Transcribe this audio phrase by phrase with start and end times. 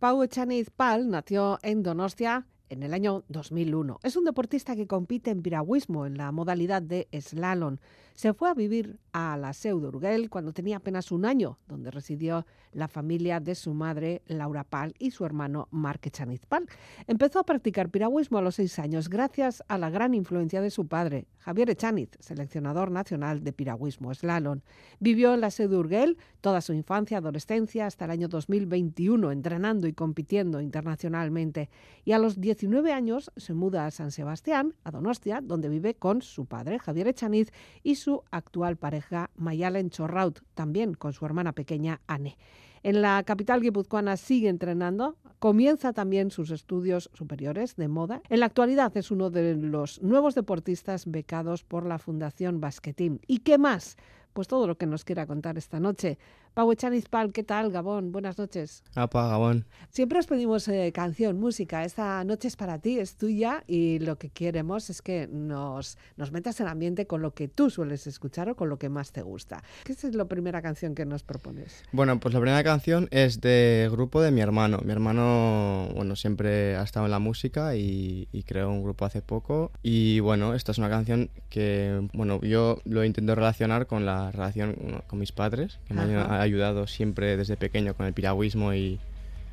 [0.00, 4.00] Pau Echaniz Pal nació en Donostia en el año 2001.
[4.02, 7.76] Es un deportista que compite en piragüismo en la modalidad de slalom.
[8.14, 12.46] Se fue a vivir a la Seu de cuando tenía apenas un año, donde residió
[12.72, 16.66] la familia de su madre Laura Pal y su hermano Marc Echaniz Pal.
[17.06, 20.86] Empezó a practicar piragüismo a los seis años gracias a la gran influencia de su
[20.86, 24.60] padre, Javier Echaniz, seleccionador nacional de piragüismo slalom.
[24.98, 29.92] Vivió en la Seu de toda su infancia, adolescencia, hasta el año 2021, entrenando y
[29.92, 31.70] compitiendo internacionalmente.
[32.04, 36.20] Y a los 19 años se muda a San Sebastián, a Donostia, donde vive con
[36.20, 37.50] su padre, Javier Echaniz,
[37.82, 42.36] y su actual pareja Mayalen Chorraut, también con su hermana pequeña Anne.
[42.82, 48.20] En la capital guipuzcoana sigue entrenando, comienza también sus estudios superiores de moda.
[48.28, 53.22] En la actualidad es uno de los nuevos deportistas becados por la Fundación Basquetín.
[53.26, 53.96] ¿Y qué más?
[54.34, 56.18] Pues todo lo que nos quiera contar esta noche.
[56.54, 58.10] Pau Echanizpal, ¿qué tal, Gabón?
[58.10, 58.82] Buenas noches.
[58.96, 59.66] Apa, Gabón.
[59.90, 61.84] Siempre os pedimos eh, canción, música.
[61.84, 66.32] Esta noche es para ti, es tuya y lo que queremos es que nos, nos
[66.32, 69.22] metas en ambiente con lo que tú sueles escuchar o con lo que más te
[69.22, 69.62] gusta.
[69.84, 71.84] ¿Qué es la primera canción que nos propones?
[71.92, 74.80] Bueno, pues la primera canción es del grupo de mi hermano.
[74.84, 79.22] Mi hermano, bueno, siempre ha estado en la música y, y creó un grupo hace
[79.22, 79.70] poco.
[79.84, 85.02] Y bueno, esta es una canción que, bueno, yo lo intento relacionar con la relación
[85.06, 88.98] con mis padres, que me han ayudado siempre desde pequeño con el piragüismo y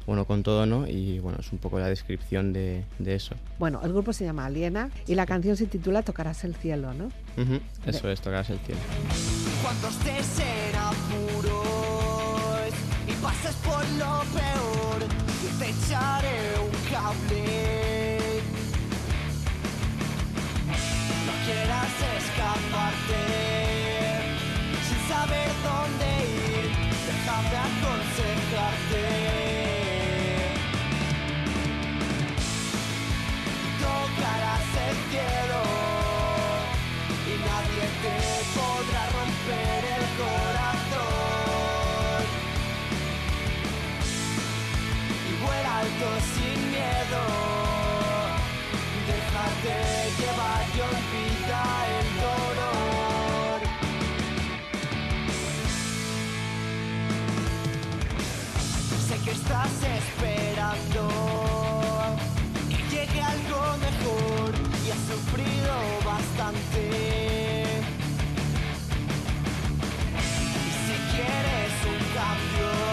[0.06, 0.88] bueno, con todo, ¿no?
[0.88, 3.36] Y bueno, es un poco la descripción de, de eso.
[3.60, 7.08] Bueno, el grupo se llama Aliena y la canción se titula Tocarás el cielo, ¿no?
[7.38, 8.80] Ujú, Eso es, Tocarás el cielo.
[9.62, 12.74] Cuando estés en apuros
[13.06, 15.00] y pases por lo peor,
[15.44, 17.68] yo te echaré un cable.
[21.26, 23.22] No quieras escaparte
[24.88, 26.47] sin saber dónde ir,
[27.54, 29.17] aconsejarte.
[59.38, 61.02] Estás esperando
[62.70, 64.50] que llegue algo mejor
[64.84, 66.82] y has sufrido bastante.
[70.66, 72.87] Y si quieres un cambio,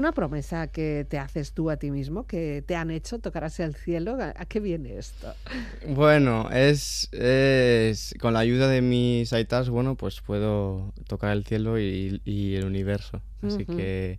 [0.00, 3.74] una promesa que te haces tú a ti mismo, que te han hecho, tocarás el
[3.76, 4.18] cielo.
[4.20, 5.32] ¿A qué viene esto?
[5.94, 11.78] Bueno, es, es- con la ayuda de mis aitas, bueno, pues puedo tocar el cielo
[11.78, 13.20] y, y el universo.
[13.42, 14.18] Así que,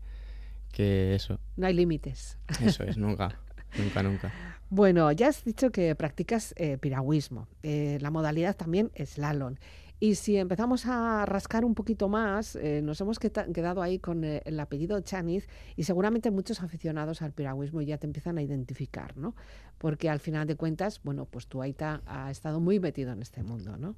[0.71, 2.37] que eso, No hay límites.
[2.63, 3.37] eso es, nunca,
[3.77, 4.31] nunca, nunca.
[4.69, 7.47] Bueno, ya has dicho que practicas eh, piragüismo.
[7.61, 9.55] Eh, la modalidad también es slalom.
[10.03, 14.41] Y si empezamos a rascar un poquito más, eh, nos hemos quedado ahí con eh,
[14.45, 19.35] el apellido Chaniz y seguramente muchos aficionados al piragüismo ya te empiezan a identificar, ¿no?
[19.77, 23.43] Porque al final de cuentas, bueno, pues tu Aita ha estado muy metido en este
[23.43, 23.93] mundo, ¿no?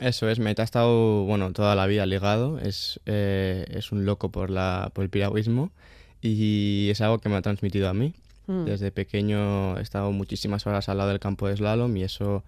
[0.00, 4.30] Eso es, Meta ha estado, bueno, toda la vida ligado, es, eh, es un loco
[4.30, 5.70] por, la, por el piragüismo
[6.22, 8.14] y es algo que me ha transmitido a mí.
[8.46, 8.64] Mm.
[8.64, 12.42] Desde pequeño he estado muchísimas horas al lado del campo de slalom y eso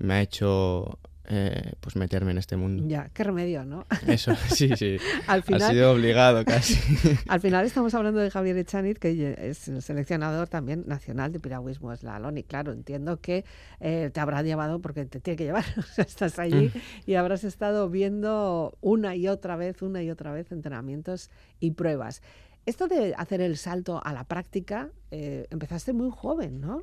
[0.00, 2.84] me ha hecho eh, pues meterme en este mundo.
[2.86, 3.86] Ya, qué remedio, ¿no?
[4.06, 4.96] Eso, sí, sí.
[5.26, 6.78] al Ha final, sido obligado casi.
[7.28, 11.94] Al final estamos hablando de Javier Echaniz, que es el seleccionador también nacional de piragüismo
[11.96, 12.36] slalom.
[12.36, 13.44] Y claro, entiendo que
[13.80, 15.64] eh, te habrá llevado, porque te tiene que llevar,
[15.96, 16.70] estás allí
[17.06, 21.30] y habrás estado viendo una y otra vez, una y otra vez entrenamientos
[21.60, 22.22] y pruebas.
[22.66, 26.82] Esto de hacer el salto a la práctica, eh, empezaste muy joven, ¿no?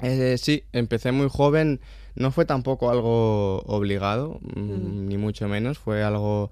[0.00, 1.80] Eh, sí, empecé muy joven.
[2.14, 5.08] No fue tampoco algo obligado, mm, Mm.
[5.08, 5.78] ni mucho menos.
[5.78, 6.50] Fue algo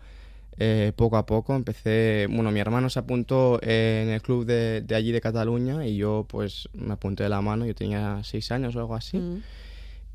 [0.62, 1.54] eh, poco a poco.
[1.56, 5.96] Empecé, bueno, mi hermano se apuntó en el club de, de allí de Cataluña y
[5.96, 7.64] yo pues me apunté de la mano.
[7.64, 9.16] Yo tenía seis años o algo así.
[9.18, 9.42] Mm.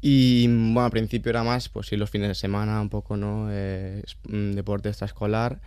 [0.01, 3.47] Y bueno, al principio era más, pues sí, los fines de semana, un poco, ¿no?
[3.49, 5.61] Eh, deporte extraescolar.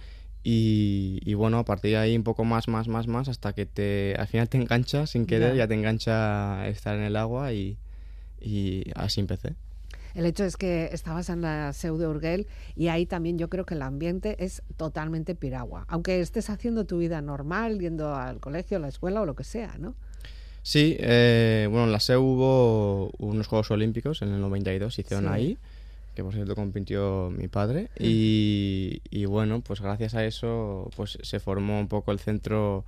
[0.44, 3.66] Y, y bueno, a partir de ahí un poco más, más, más, más, hasta que
[3.66, 5.64] te, al final te engancha sin querer, Ya.
[5.64, 7.76] ya te engancha estar en el agua y,
[8.40, 9.54] y así empecé.
[10.18, 13.64] El hecho es que estabas en la Seu de Urgell y ahí también yo creo
[13.64, 15.84] que el ambiente es totalmente piragua.
[15.86, 19.44] Aunque estés haciendo tu vida normal, yendo al colegio, a la escuela o lo que
[19.44, 19.94] sea, ¿no?
[20.64, 25.26] Sí, eh, bueno, en la SEU hubo unos Juegos Olímpicos en el 92, se hicieron
[25.26, 25.30] Sí.
[25.32, 25.58] ahí,
[26.16, 27.88] que por cierto compitió mi padre.
[27.96, 32.84] Y, y bueno, pues gracias a eso pues se formó un poco el centro,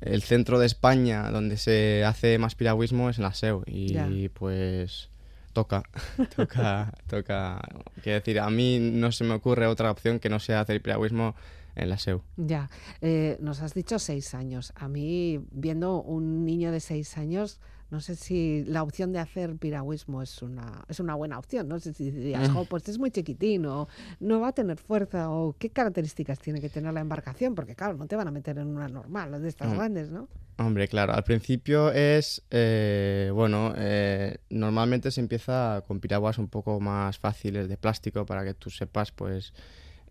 [0.00, 3.64] el centro de España donde se hace más piragüismo es en la SEU.
[3.66, 5.08] Y pues
[5.54, 5.84] toca,
[6.36, 7.60] toca, toca.
[8.02, 11.34] Quiero decir, a mí no se me ocurre otra opción que no sea hacer piragüismo
[11.76, 12.22] en la SEU.
[12.36, 12.68] Ya,
[13.00, 14.72] eh, nos has dicho seis años.
[14.76, 17.60] A mí, viendo un niño de seis años,
[17.94, 21.68] no sé si la opción de hacer piragüismo es una, es una buena opción.
[21.68, 22.52] No sé si dirías, Mm.
[22.54, 23.86] "Jo, pues es muy chiquitín o
[24.18, 27.94] no va a tener fuerza o qué características tiene que tener la embarcación, porque claro,
[27.96, 29.76] no te van a meter en una normal, las de estas Mm.
[29.76, 30.26] grandes, ¿no?
[30.58, 36.80] Hombre, claro, al principio es, eh, bueno, eh, normalmente se empieza con piraguas un poco
[36.80, 39.52] más fáciles de plástico para que tú sepas, pues,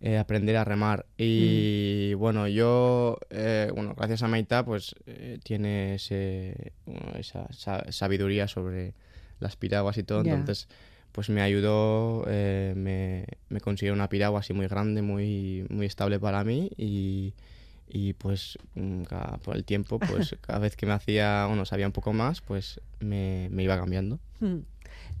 [0.00, 1.06] eh, aprender a remar.
[1.16, 7.90] Y bueno, yo, eh, bueno, gracias a Maita, pues, eh, tiene ese, bueno, esa sa-
[7.90, 8.94] sabiduría sobre
[9.40, 10.68] las piraguas y todo, entonces,
[11.12, 16.42] pues me ayudó, me, me consiguió una piragua así muy grande, muy, muy estable para
[16.44, 17.34] mí y
[17.88, 21.86] y pues mm, cada- por el tiempo, pues cada vez que me hacía, bueno, sabía
[21.86, 24.18] un poco más, pues me, me iba cambiando.
[24.40, 24.60] Hmm.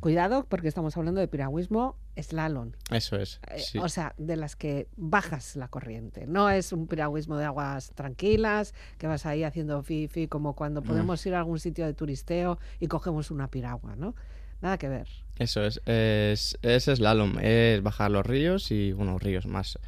[0.00, 2.72] Cuidado, porque estamos hablando de piragüismo slalom.
[2.90, 3.40] Eso es.
[3.50, 3.78] Eh.
[3.80, 6.26] O sea, de las que bajas la corriente.
[6.26, 10.84] No es un piragüismo de aguas tranquilas, que vas ahí haciendo fifi, como cuando Mm.
[10.84, 14.14] podemos ir a algún sitio de turisteo y cogemos una piragua, ¿no?
[14.60, 15.08] Nada que ver.
[15.38, 15.80] Eso es.
[15.86, 19.78] Es, es slalom, es bajar los ríos y, bueno, ríos más,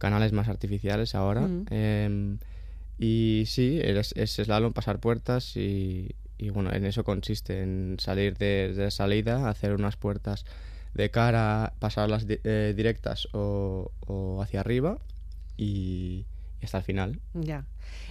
[0.00, 1.42] canales más artificiales ahora.
[1.42, 1.64] Mm.
[1.70, 2.38] Em,
[2.98, 8.36] y sí, es, es slalom, pasar puertas y, y, bueno, en eso consiste, en salir
[8.36, 10.44] de, de salida, hacer unas puertas
[10.94, 14.98] de cara, pasarlas di- eh, directas o, o hacia arriba
[15.56, 16.26] y,
[16.60, 17.20] y hasta el final.
[17.32, 17.64] Ya.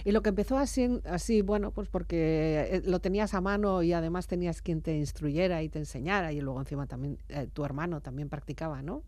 [0.04, 3.92] Y lo que empezó así, así, bueno, pues porque eh, lo tenías a mano y
[3.92, 8.00] además tenías quien te instruyera y te enseñara y luego encima también eh, tu hermano
[8.00, 9.02] también practicaba, ¿no?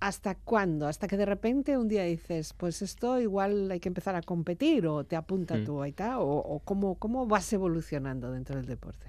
[0.00, 0.86] ¿Hasta cuándo?
[0.86, 4.86] Hasta que de repente un día dices, pues esto igual hay que empezar a competir
[4.86, 5.64] o te apunta Mm.
[5.64, 9.06] tu Aita o, o cómo, cómo vas evolucionando dentro del deporte.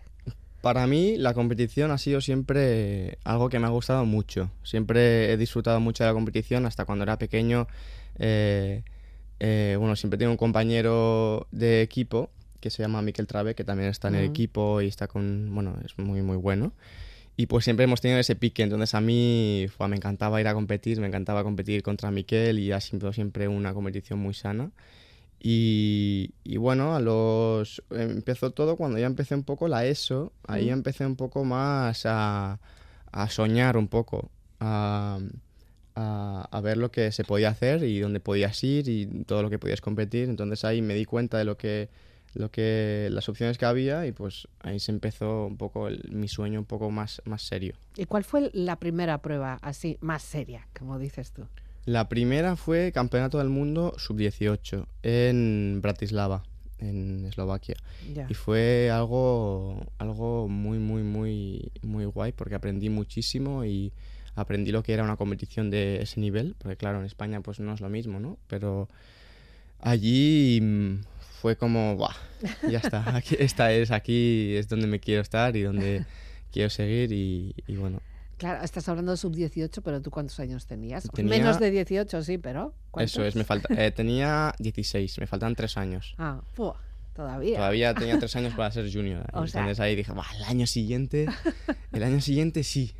[0.62, 4.50] Para mí la competición ha sido siempre algo que me ha gustado mucho.
[4.63, 7.68] Siempre he disfrutado mucho de la competición hasta cuando era pequeño.
[8.18, 8.84] eh,
[9.39, 12.30] eh, bueno, siempre tengo un compañero de equipo
[12.62, 15.75] que se llama Miquel Trave, que también está en el equipo y está con, bueno,
[15.86, 16.72] es muy muy bueno.
[17.38, 20.54] Y pues siempre hemos tenido ese pique, entonces a mí fue, me encantaba ir a
[20.54, 24.72] competir, me encantaba competir contra Miquel y ha sido siempre una competición muy sana.
[25.39, 30.68] Y, y bueno, a los empezó todo cuando ya empecé un poco la ESO, ahí
[30.68, 30.74] Mm.
[30.74, 32.60] empecé un poco más a,
[33.12, 35.20] a soñar un poco, a,
[35.96, 39.50] a, a ver lo que se podía hacer y dónde podías ir y todo lo
[39.50, 40.30] que podías competir.
[40.30, 41.89] Entonces ahí me di cuenta de lo que,
[42.36, 46.27] lo que las opciones que había y pues ahí se empezó un poco el- mi
[46.27, 47.75] sueño un poco más, más serio.
[47.98, 51.48] ¿Y cuál fue la primera prueba así más seria, como dices tú?
[51.86, 56.44] La primera fue Campeonato del Mundo Sub-18 en Bratislava,
[56.80, 57.75] en Eslovaquia.
[58.13, 58.25] Ya.
[58.30, 63.94] Y fue algo, algo muy, muy, muy, muy guay porque aprendí muchísimo y
[64.36, 67.74] aprendí lo que era una competición de ese nivel, porque claro, en España pues no
[67.74, 68.38] es lo mismo, ¿no?
[68.48, 68.89] Pero
[69.80, 70.60] allí
[71.46, 72.16] fue como, ¡buah!
[72.68, 76.04] Ya está, aquí, esta es, aquí es donde me quiero estar y donde
[76.52, 78.02] quiero seguir y, y bueno.
[78.38, 81.08] Claro, estás hablando de sub-18, pero ¿tú cuántos años tenías?
[81.14, 83.12] Tenía- Menos de 18, sí, pero ¿cuántos?
[83.14, 86.16] Eso es, me falta, eh, tenía 16, me faltan 3 años.
[86.18, 86.42] Ah,
[87.14, 87.58] todavía.
[87.58, 89.24] Todavía tenía 3 años para ser junior.
[89.32, 91.28] O sea- Entonces ahí dije, "Buah, el año siguiente,
[91.92, 92.96] el año siguiente sí.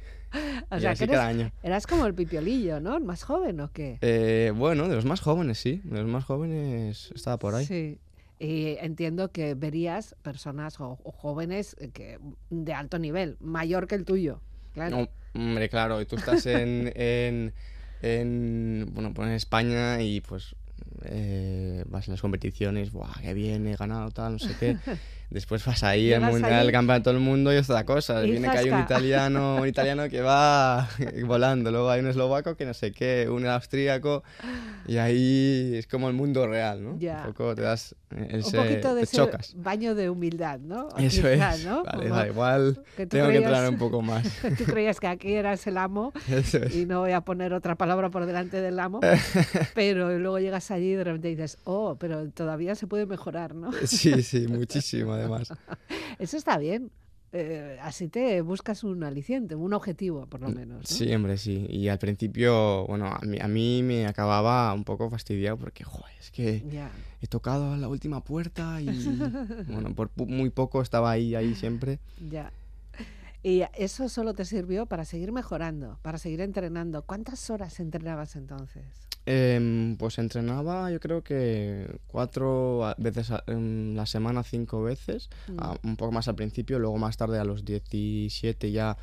[0.70, 1.52] O y sea, así que eres- cada año.
[1.64, 2.96] eras como el pipiolillo, ¿no?
[2.96, 3.98] ¿El más joven o qué?
[4.02, 5.82] Eh, bueno, de los más jóvenes, sí.
[5.84, 7.66] De los más jóvenes estaba por ahí.
[7.66, 7.98] Sí.
[8.40, 13.96] Y entiendo que verías personas o, o jóvenes eh, que de alto nivel, mayor que
[13.96, 14.42] el tuyo.
[14.74, 14.98] Claro.
[14.98, 15.10] No,
[15.42, 17.54] hombre, claro, y tú estás en, en,
[18.02, 20.56] en, bueno, pues en España y pues
[21.06, 24.78] eh, vas en las competiciones, ¡buah, qué bien, he ganado, tal, no sé qué!
[25.30, 28.24] Después vas ahí al mundial, campeonato del mundo y otra cosa.
[28.26, 30.88] y Viene que hay un italiano, un italiano que va
[31.26, 34.24] volando, luego hay un eslovaco que no sé qué, un austríaco
[34.88, 36.98] y ahí es como el mundo real, ¿no?
[37.00, 37.24] Ya.
[37.28, 39.54] Un poco te das Un ese, poquito de te ese chocas.
[39.58, 40.90] baño de humildad, ¿no?
[40.98, 41.66] Eso Quizá, es.
[41.66, 41.84] ¿no?
[41.84, 42.84] Vale, da igual.
[42.96, 44.24] que Tengo que creías- entrenar un poco más.
[44.58, 46.76] Tú creías que aquí eras el amo Eso es.
[46.76, 49.00] y no voy a poner otra palabra por delante del amo,
[49.74, 53.72] pero luego llegas allí y de repente dices, oh, pero todavía se puede mejorar, ¿no?
[53.86, 55.50] Sí, sí, muchísimo además.
[56.20, 56.92] Eso está bien.
[57.38, 60.78] Eh, así te buscas un aliciente, un objetivo, por lo menos.
[60.78, 60.84] ¿no?
[60.86, 61.68] Sí, hombre, sí.
[61.70, 66.16] Y al principio, bueno, a mí, a mí me acababa un poco fastidiado porque, joder,
[66.18, 66.64] es que
[67.22, 68.86] he tocado la última puerta y,
[69.68, 72.00] bueno, por muy poco estaba ahí, ahí siempre.
[72.30, 72.54] Ya.
[73.44, 77.04] Y eso solo te sirvió para seguir mejorando, para seguir entrenando.
[77.04, 79.05] ¿Cuántas horas entrenabas entonces?
[79.28, 85.30] Em, pues entrenaba, yo creo que cuatro veces a- en la semana, cinco veces.
[85.48, 85.60] Mm.
[85.60, 88.98] a- un poco más al principio, luego más tarde a los 17 ya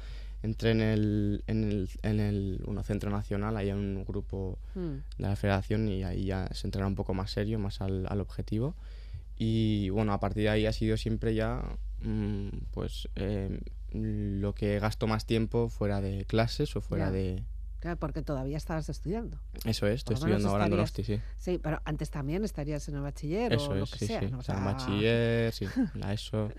[0.44, 4.90] entré en el, en el, en el uno centro nacional, ahí en un grupo Mm.
[5.18, 8.20] de la federación y ahí ya se entrena un poco más serio, más al, al
[8.20, 8.74] objetivo.
[9.38, 11.62] Y bueno, a partir de ahí ha sido siempre ya,
[12.02, 13.60] mm, pues, eh,
[13.92, 17.10] lo que gasto más tiempo fuera de clases o fuera Ya.
[17.12, 17.42] de...
[17.82, 19.40] Claro, porque todavía estabas estudiando.
[19.64, 21.18] Eso es, estoy lo estudiando ahora en Donosti, sí.
[21.36, 24.20] Sí, pero antes también estarías en el bachiller Eso o lo es, que sí, sea.
[24.20, 24.26] sí.
[24.30, 24.38] ¿no?
[24.38, 26.50] O sea, bachiller, sí, la ESO.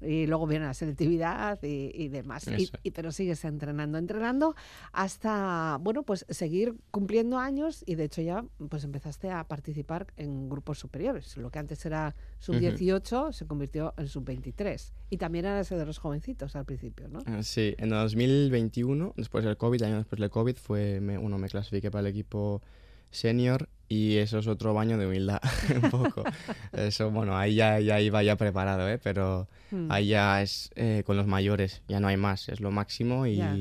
[0.00, 2.48] Y luego viene la selectividad y, y demás.
[2.48, 4.56] Y, y- pero sigues entrenando, entrenando
[4.92, 10.48] hasta, bueno, pues seguir cumpliendo años y de hecho ya pues empezaste a participar en
[10.48, 11.36] grupos superiores.
[11.36, 14.92] Lo que antes era sub-18 se convirtió en sub-23.
[15.10, 17.20] Y también eras de los jovencitos al principio, ¿no?
[17.42, 21.90] Sí, en 2021, después del COVID, año después del COVID, fue, me, uno, me clasifiqué
[21.90, 22.62] para el equipo
[23.10, 25.40] senior y eso es otro baño de humildad,
[25.82, 26.24] un poco.
[26.72, 28.98] Eso, bueno, ahí ya, ya iba ya preparado, ¿eh?
[29.02, 29.90] Pero Mm.
[29.90, 33.36] ahí ya es eh, con los mayores, ya no hay más, es lo máximo y...
[33.36, 33.56] Ya.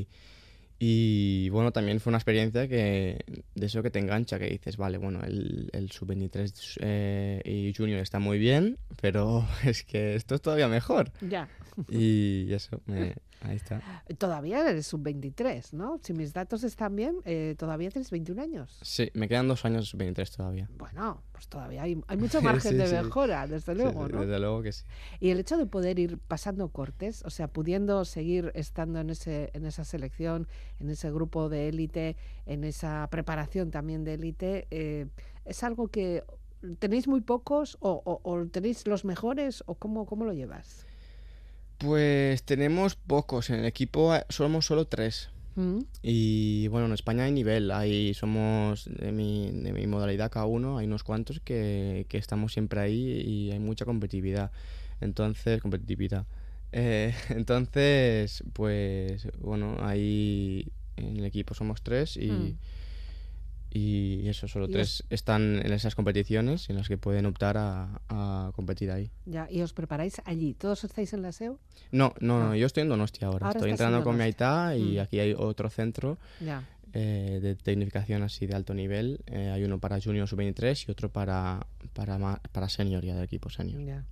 [0.84, 4.98] Y bueno, también fue una experiencia que de eso que te engancha, que dices, vale,
[4.98, 10.41] bueno, el, el sub-23 eh, y junior está muy bien, pero es que esto es
[10.41, 11.12] todavía mejor.
[11.22, 11.48] Ya.
[11.90, 13.82] Y eso, me- ahí está.
[14.18, 16.00] Todavía eres sub-23, ¿no?
[16.04, 18.78] Si mis datos están bien, eh, todavía tienes 21 años.
[18.84, 20.70] Sí, me quedan dos años de sub-23 todavía.
[20.78, 22.94] Bueno, pues todavía hay, hay mucho margen Sí, de sí.
[22.96, 24.22] mejora, desde luego, sí, ¿no?
[24.22, 24.84] Desde luego que sí.
[25.20, 29.50] Y el hecho de poder ir pasando cortes, o sea, pudiendo seguir estando en, ese,
[29.54, 30.48] en esa selección,
[30.80, 35.08] en ese grupo de élite, en esa preparación también de élite, eh,
[35.46, 36.24] ¿es algo que
[36.78, 40.86] tenéis muy pocos o, o- o tenéis los mejores o cómo, cómo lo llevas?
[41.82, 45.30] Pues tenemos pocos, en el equipo somos solo tres.
[45.56, 45.80] ¿Mm?
[46.04, 50.86] Y bueno, en España hay nivel, ahí somos de mi, de mi modalidad K1, hay
[50.86, 54.52] unos cuantos que, que estamos siempre ahí y hay mucha competitividad.
[55.02, 56.26] Entonces, competitividad.
[56.72, 62.58] Eh, entonces, pues bueno, ahí en el equipo somos tres y, Mm.
[63.74, 68.01] Y eso, solo Y tres están en esas competiciones en las que pueden optar a,
[68.10, 69.10] a competir ahí.
[69.25, 70.54] Ya, y os preparáis allí.
[70.54, 71.58] ¿Todos estáis en la SEO?
[71.92, 72.58] No, no, no, Ah.
[72.58, 73.48] yo estoy en Donosti ahora.
[73.48, 74.24] Ahora estoy estás en entrenando con mi.
[74.24, 75.00] Aitá y Mm.
[75.00, 76.68] aquí hay otro centro Ya.
[76.94, 79.22] eh, de tecnificación así de alto nivel.
[79.28, 83.50] Eh, hay uno para Junior Sub-23 y otro para, para, para Senior, ya del equipo
[83.50, 83.82] Senior.
[83.82, 84.06] Ya.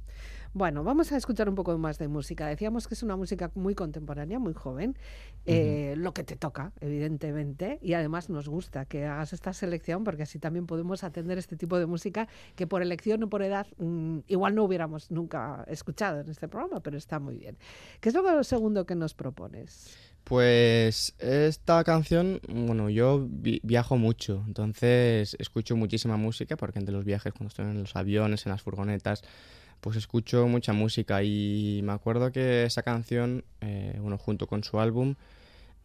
[0.52, 2.48] Bueno, vamos a escuchar un poco más de música.
[2.48, 4.98] Decíamos que es una música muy contemporánea, muy joven,
[5.46, 10.24] eh, lo que te toca, evidentemente, y además nos gusta que hagas esta selección porque
[10.24, 14.20] así también podemos atender este tipo de música que por elección o por edad mm,
[14.28, 17.56] igual no hubiéramos nunca escuchado en este programa, pero está muy bien.
[18.02, 19.96] ¿Qué es lo segundo que nos propones?
[20.24, 27.06] Pues esta canción, bueno, yo vi- viajo mucho, entonces escucho muchísima música porque entre los
[27.06, 29.24] viajes, cuando estoy en los aviones, en las furgonetas,
[29.82, 34.80] pues escucho mucha música y me acuerdo que esa canción, eh, bueno, junto con su
[34.80, 35.16] álbum,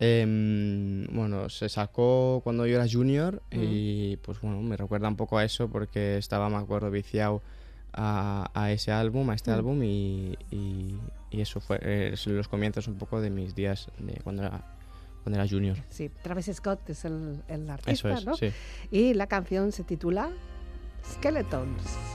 [0.00, 5.38] Em, bueno, se sacó cuando yo era junior y pues bueno, me recuerda un poco
[5.38, 7.42] a eso porque estaba, me acuerdo, viciado
[7.92, 10.98] a, a ese álbum, a este álbum y, y-
[11.30, 14.64] y eso fue eh, los comienzos un poco de mis días de cuando era,
[15.22, 15.76] cuando era junior.
[15.90, 18.34] Sí, Travis Scott es el, el artista, Eso es, ¿no?
[18.34, 18.50] sí.
[18.90, 20.28] Y la canción se titula
[21.08, 22.13] Skeletons.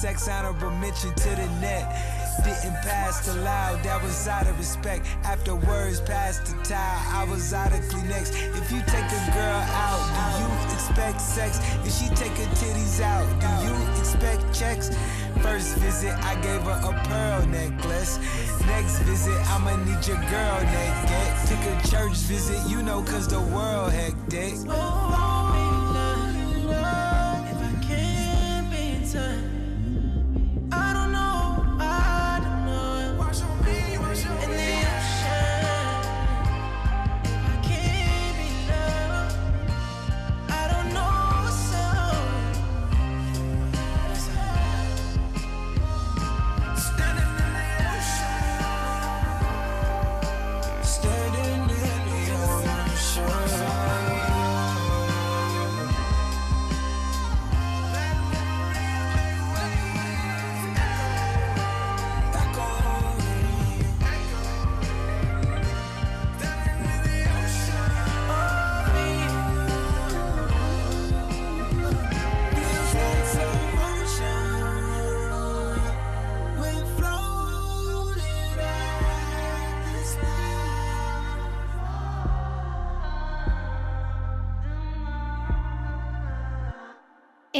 [0.00, 1.84] Sex, honorable mention to the net.
[2.42, 5.04] Didn't pass the loud, that was out of respect.
[5.24, 8.32] After words passed the towel, I was out of Kleenex.
[8.56, 11.60] If you take a girl out, do you expect sex?
[11.84, 14.88] If she take her titties out, do you expect checks?
[15.42, 18.16] First visit, I gave her a pearl necklace.
[18.66, 21.28] Next visit, I'ma need your girl naked.
[21.44, 24.54] Took a church visit, you know, cause the world hectic.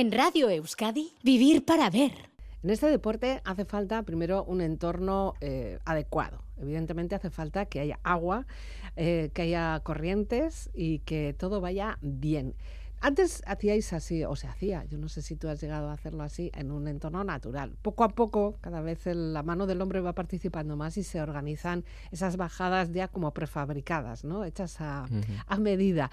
[0.01, 2.13] En Radio Euskadi, Vivir para Ver.
[2.63, 6.43] En este deporte hace falta primero un entorno eh, adecuado.
[6.57, 8.47] Evidentemente hace falta que haya agua,
[8.97, 12.55] eh, que haya corrientes y que todo vaya bien.
[13.03, 16.23] Antes hacíais así, o se hacía, yo no sé si tú has llegado a hacerlo
[16.23, 17.75] así, en un entorno natural.
[17.83, 21.21] Poco a poco, cada vez el- la mano del hombre va participando más y se
[21.21, 24.45] organizan esas bajadas ya como prefabricadas, ¿no?
[24.45, 25.07] Hechas a,
[25.47, 26.11] a medida.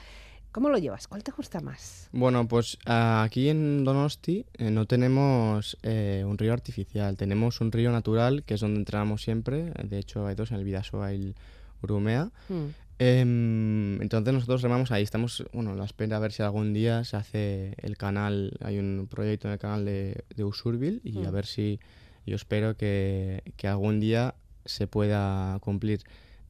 [0.51, 1.07] ¿Cómo lo llevas?
[1.07, 2.09] ¿Cuál te gusta más?
[2.11, 7.71] Bueno, pues ah, aquí en Donosti eh, no tenemos eh, un río artificial, tenemos un
[7.71, 11.15] río natural que es donde entrenamos siempre, de hecho hay dos en el Vidasoa y
[11.17, 11.35] el
[11.83, 12.31] Urumea.
[12.49, 12.65] Mm.
[12.99, 17.03] Em, entonces nosotros remamos ahí, estamos, bueno, a la espera a ver si algún día
[17.03, 21.29] se hace el canal, hay un proyecto en el canal de, de Usurbil y a
[21.29, 21.33] Mm.
[21.33, 21.79] ver si
[22.25, 24.33] yo espero que, que algún día
[24.65, 26.01] se pueda cumplir.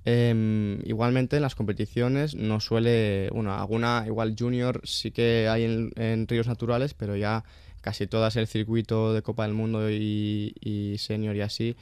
[0.10, 5.91] Em, igualmente en las competiciones no suele, bueno, alguna igual junior sí que hay en,
[5.98, 7.43] en ríos naturales, pero ya
[7.82, 11.76] casi todas el circuito de Copa del Mundo y, y senior y así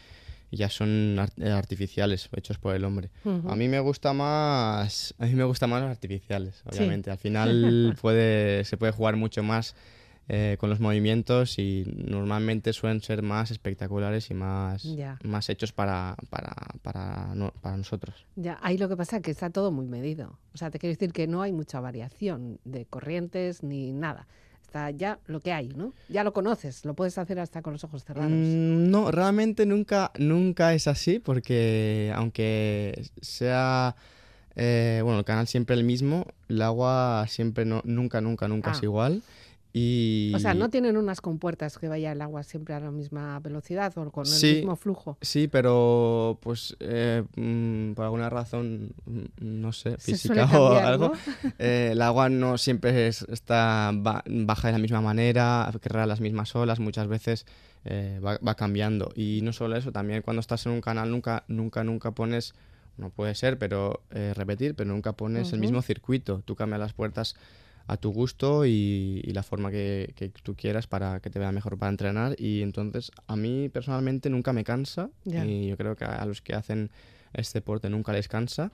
[0.52, 3.10] ya son ar- eh, artificiales, hechos por el hombre.
[3.48, 6.78] A mí me gusta más, a mí me gustan más los artificiales, Sí.
[6.80, 7.12] obviamente.
[7.12, 9.76] Al final puede, se puede jugar mucho más
[10.28, 15.20] eh, con los movimientos y normalmente suelen ser más espectaculares y más, Ya.
[15.24, 18.26] más hechos para, para, para, no- para nosotros.
[18.36, 20.40] Ya, ahí lo que pasa es que está todo muy medido.
[20.54, 24.26] O sea, te quiero decir que no hay mucha variación de corrientes ni nada.
[24.64, 25.94] Está ya lo que hay, ¿no?
[26.10, 28.32] Ya lo conoces, lo puedes hacer hasta con los ojos cerrados.
[28.32, 33.96] Mm, no, realmente nunca, nunca es así porque aunque sea,
[34.56, 38.74] eh, bueno, el canal siempre el mismo, el agua siempre no, nunca, nunca, nunca Ah.
[38.76, 39.22] es igual.
[39.78, 40.32] Y...
[40.34, 43.92] O sea, no tienen unas compuertas que vaya el agua siempre a la misma velocidad
[43.98, 44.54] o con el Sí.
[44.56, 45.18] mismo flujo.
[45.20, 51.14] Sí, pero pues eh, mm, por alguna razón, mm, no sé, física o algo, ¿no?
[51.60, 56.22] eh, el agua no siempre es- está ba- baja de la misma manera, crea las
[56.22, 57.46] mismas olas, muchas veces
[57.84, 59.12] eh, va, va cambiando.
[59.14, 62.54] Y no solo eso, también cuando estás en un canal nunca, nunca, nunca pones,
[62.96, 64.04] no puede ser, pero
[64.36, 66.42] repetir, pero nunca pones el mismo circuito.
[66.46, 67.36] Tú cambias las puertas
[67.88, 71.52] a tu gusto y, y la forma que, que tú quieras para que te vea
[71.52, 72.36] mejor para entrenar.
[72.40, 76.54] Y entonces a mí personalmente nunca me cansa y yo creo que a los que
[76.56, 76.90] hacen
[77.34, 78.72] este deporte nunca les cansa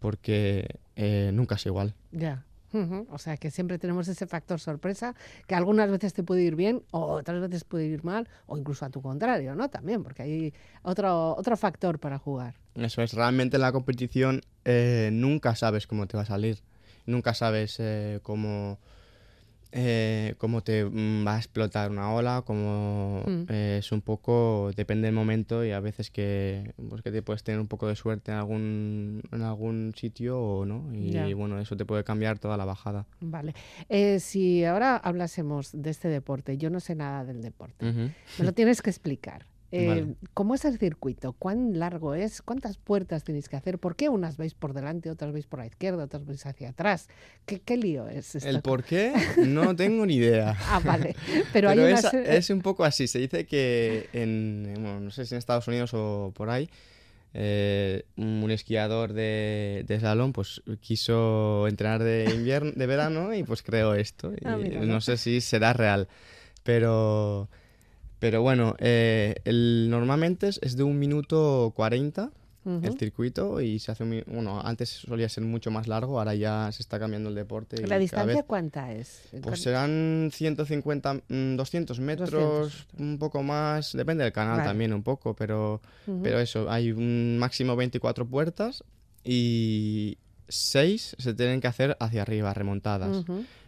[0.00, 1.94] porque eh, nunca es igual.
[2.12, 2.44] Ya.
[3.08, 5.14] O sea que siempre tenemos ese factor sorpresa,
[5.46, 8.84] que algunas veces te puede ir bien, o otras veces puede ir mal, o incluso
[8.84, 9.70] a tu contrario, ¿no?
[9.70, 12.56] También, porque hay otro, otro factor para jugar.
[12.74, 16.58] Eso es, realmente en la competición eh, nunca sabes cómo te va a salir,
[17.06, 18.78] nunca sabes eh, cómo,
[19.72, 23.44] eh, cómo te mm, va a explotar una ola, cómo Mm.
[23.48, 27.42] eh, es un poco, depende del momento y a veces que, pues que te puedes
[27.42, 31.76] tener un poco de suerte en algún, en algún sitio o no, y bueno, eso
[31.76, 33.06] te puede cambiar toda la bajada.
[33.20, 33.54] Vale.
[33.88, 37.84] Eh, si ahora hablásemos de este deporte, yo no sé nada del deporte,
[38.38, 39.46] me lo tienes que explicar.
[39.72, 40.14] Eh, Vale.
[40.32, 41.32] ¿Cómo es el circuito?
[41.32, 42.40] ¿Cuán largo es?
[42.40, 43.78] ¿Cuántas puertas tenéis que hacer?
[43.78, 47.08] ¿Por qué unas veis por delante, otras veis por la izquierda, otras veis hacia atrás?
[47.46, 48.48] ¿Qué, qué lío es esto?
[48.48, 49.12] El por qué
[49.44, 50.56] no tengo ni idea.
[50.68, 51.16] Ah, vale.
[51.52, 53.08] Pero, Pero, hay es, serie- es un poco así.
[53.08, 56.70] Se dice que en, bueno, no sé si en Estados Unidos o por ahí,
[57.34, 63.62] eh, un esquiador de, de slalom pues quiso entrenar de invierno, de verano y pues
[63.62, 64.32] creó esto.
[64.32, 65.00] Y Ah, mira, no ¿no?
[65.00, 66.08] sé si será real,
[66.62, 67.48] pero,
[68.18, 72.30] pero bueno, eh, el, normalmente es, de un minuto 40
[72.64, 72.84] Ujú.
[72.84, 76.68] el circuito y se hace un, bueno, antes solía ser mucho más largo, ahora ya
[76.72, 77.86] se está cambiando el deporte.
[77.86, 79.20] ¿La distancia vez- cuánta es?
[79.30, 82.86] pues ¿Cuán- serán 150, mm, 200 metros, 200.
[82.98, 84.68] un poco más, depende del canal Vale.
[84.68, 85.80] también un poco, pero,
[86.22, 88.82] pero eso, hay un máximo 24 puertas
[89.22, 93.24] y 6 se tienen que hacer hacia arriba, remontadas.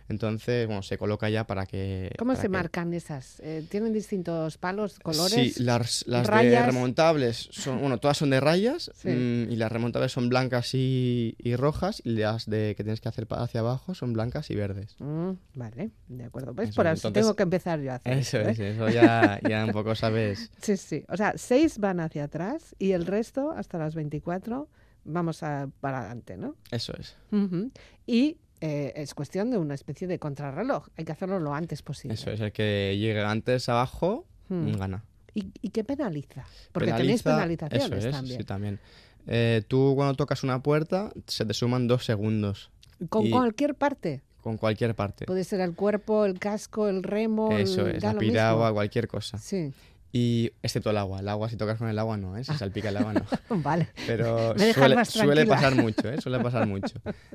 [0.09, 2.11] Entonces, bueno, se coloca ya para que...
[2.19, 3.41] ¿Cómo para se que- marcan esas?
[3.41, 5.55] Eh, ¿Tienen distintos palos, colores?
[5.55, 6.67] Sí, las, las de rayas?
[6.67, 9.09] remontables son, bueno, todas son de rayas Sí.
[9.11, 13.09] mm, y las remontables son blancas y, y rojas y las de que tienes que
[13.09, 14.97] hacer hacia abajo son blancas y verdes.
[14.99, 16.55] Mm, vale, de acuerdo.
[16.55, 18.71] Pues Eso, por eso entonces- tengo que empezar yo a hacer Eso es, ¿eh?
[18.71, 20.51] eso ya, ya un poco sabes.
[20.63, 21.05] Sí, sí.
[21.09, 24.69] O sea, seis van hacia atrás y el resto, hasta las 24,
[25.05, 26.57] vamos a, para adelante, ¿no?
[26.71, 27.15] Eso es.
[27.31, 27.71] Ujú.
[28.07, 30.89] Y eh, es cuestión de una especie de contrarreloj.
[30.97, 32.15] Hay que hacerlo lo antes posible.
[32.15, 34.73] Eso es, el que llegue antes abajo Hmm.
[34.79, 35.05] gana.
[35.35, 36.45] ¿Y, y qué penaliza?
[36.73, 38.39] Porque tenéis Penaliza- penalizaciones eso es, también.
[38.41, 38.81] Sí, también.
[39.27, 42.71] Eh, tú cuando tocas una puerta se te suman dos segundos
[43.11, 44.23] Con y- cualquier parte.
[44.41, 45.27] con cualquier parte.
[45.27, 49.37] Puede ser el cuerpo, el casco, el remo, Eso el- es, la piragua, cualquier cosa.
[49.37, 49.73] Sí,
[50.13, 51.21] Y excepto el agua.
[51.21, 52.45] El agua, si tocas con el agua, no, ¿eh?
[52.45, 53.25] Si salpica el agua, no.
[53.63, 53.89] vale.
[54.07, 56.19] Pero dejas suele, pasar mucho, ¿eh?
[56.23, 56.95] Suele pasar mucho.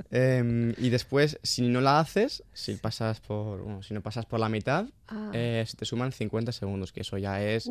[0.10, 4.40] Em, y después, si no la haces, si pasas por, bueno, si no pasas por
[4.40, 7.70] la mitad, Ah, eh, se te suman 50 segundos, que eso ya es,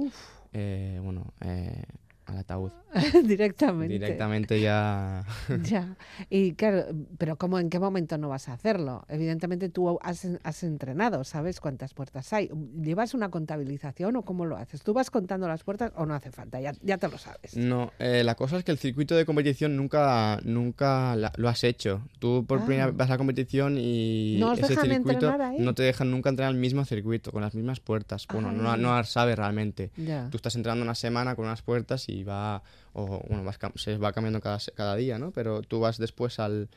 [0.52, 1.82] eh, bueno, eh,
[2.26, 2.70] al ataúd.
[3.24, 3.92] directamente.
[3.94, 5.24] Directamente ya...
[5.62, 5.96] Ya.
[6.30, 6.84] Y claro,
[7.18, 9.04] pero ¿cómo, ¿en qué momento no vas a hacerlo?
[9.08, 12.50] Evidentemente tú has, has entrenado, sabes cuántas puertas hay.
[12.80, 14.82] ¿Llevas una contabilización o cómo lo haces?
[14.82, 16.60] ¿Tú vas contando las puertas o no hace falta?
[16.60, 17.56] Ya, ya te lo sabes.
[17.56, 21.64] No, eh, la cosa es que el circuito de competición nunca, nunca la- lo has
[21.64, 22.02] hecho.
[22.18, 22.64] Tú por Ah.
[22.66, 26.52] primera vez vas a la competición y ¿No ese circuito no te dejan nunca entrenar
[26.54, 28.26] el mismo circuito, con las mismas puertas.
[28.32, 28.76] Bueno, no, Ah.
[28.76, 29.90] no sabes realmente.
[29.96, 30.28] Ya.
[30.30, 34.12] Tú estás entrando una semana con unas puertas y va, o bueno, cam- se va
[34.12, 35.30] cambiando cada, cada día, ¿no?
[35.30, 36.68] Pero tú vas después al,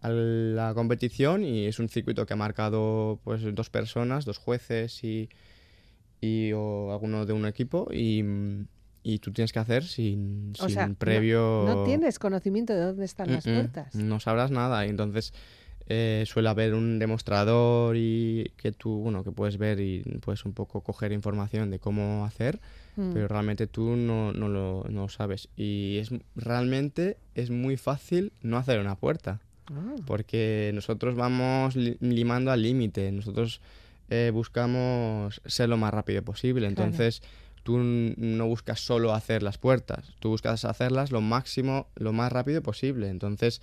[0.00, 5.02] a la competición y es un circuito que ha marcado pues dos personas, dos jueces
[5.02, 5.28] y,
[6.20, 8.22] y o alguno de un equipo y,
[9.02, 11.64] y tú tienes que hacer sin, O sin sea, previo...
[11.66, 13.94] No, tienes conocimiento de dónde están las Mm, puertas.
[13.94, 15.32] No sabrás nada y entonces
[15.88, 20.52] eh, suele haber un demostrador y que tú, bueno, que puedes ver y puedes un
[20.52, 22.60] poco coger información de cómo hacer,
[22.96, 23.12] Mm.
[23.12, 25.48] pero realmente tú no, no, lo, no lo sabes.
[25.56, 31.96] Y es realmente es muy fácil no hacer una puerta, Ah, porque nosotros vamos li-
[32.00, 33.60] limando al límite, nosotros
[34.10, 36.90] eh, buscamos ser lo más rápido posible, Claro.
[36.90, 37.22] entonces
[37.62, 42.62] tú no buscas solo hacer las puertas, tú buscas hacerlas lo máximo, lo más rápido
[42.62, 43.60] posible, entonces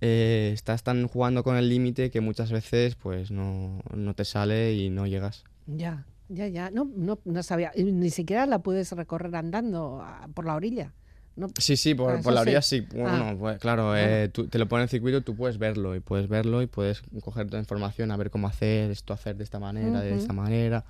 [0.00, 4.74] eh, estás tan jugando con el límite que muchas veces pues no, no te sale
[4.74, 5.44] y no llegas.
[5.66, 6.70] ya, ya, ya.
[6.70, 7.72] No, no, no sabía.
[7.76, 10.92] Ni siquiera la puedes recorrer andando ah, por la orilla.
[11.36, 12.80] No, Sí, sí, por, Ah, por la orilla sí.
[12.92, 13.36] Bueno, Ah.
[13.38, 14.00] pues, claro, Ah.
[14.24, 16.66] eh, tú- te lo pone en el circuito, tú puedes verlo y puedes verlo y
[16.66, 20.16] puedes coger toda la información, a ver cómo hacer esto, hacer de esta manera, de
[20.16, 20.84] esta manera.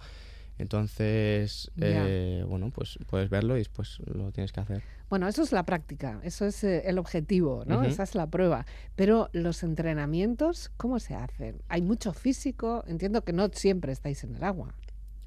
[0.59, 4.83] Entonces, eh, bueno, pues puedes verlo y después lo tienes que hacer.
[5.09, 7.83] Bueno, eso es la práctica, eso es eh, el objetivo, ¿no?
[7.83, 8.67] Esa es la prueba.
[8.95, 11.63] Pero los entrenamientos, ¿cómo se hacen?
[11.69, 14.75] Hay mucho físico, entiendo que no siempre estáis en el agua.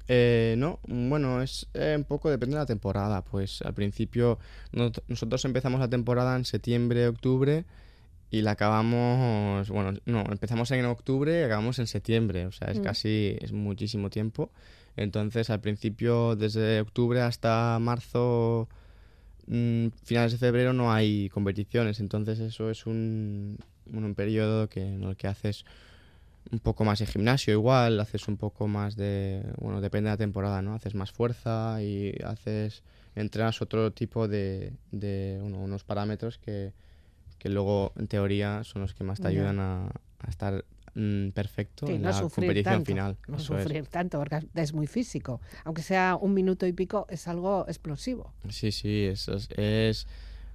[0.08, 3.22] Eh, no, bueno, es eh, un poco depende de la temporada.
[3.24, 4.38] Pues al principio
[5.08, 7.64] nosotros empezamos la temporada en septiembre, octubre
[8.30, 12.78] y la acabamos, bueno, no, empezamos en octubre y acabamos en septiembre, o sea, es
[12.78, 12.82] Mm.
[12.82, 14.50] casi, es muchísimo tiempo.
[14.96, 18.68] Entonces al principio, desde octubre hasta marzo,
[19.46, 23.58] mm, finales de febrero no hay competiciones, entonces eso es un,
[23.92, 25.64] un, periodo que, en el que haces
[26.50, 30.18] un poco más de gimnasio igual, haces un poco más de, bueno, depende de la
[30.18, 30.74] temporada, ¿no?
[30.74, 32.82] Haces más fuerza y haces,
[33.14, 36.72] entrenas otro tipo de, de bueno, unos parámetros que,
[37.38, 41.86] que luego en teoría son los que más te ayudan a, a estar mm, perfecto
[41.86, 43.16] Sí, en no la sufrir competición tanto, final.
[43.28, 43.62] No Eso es.
[43.64, 45.40] sufrir tanto, porque es muy físico.
[45.64, 48.32] Aunque sea un minuto y pico, es algo explosivo.
[48.48, 50.06] Sí, sí, eso es, es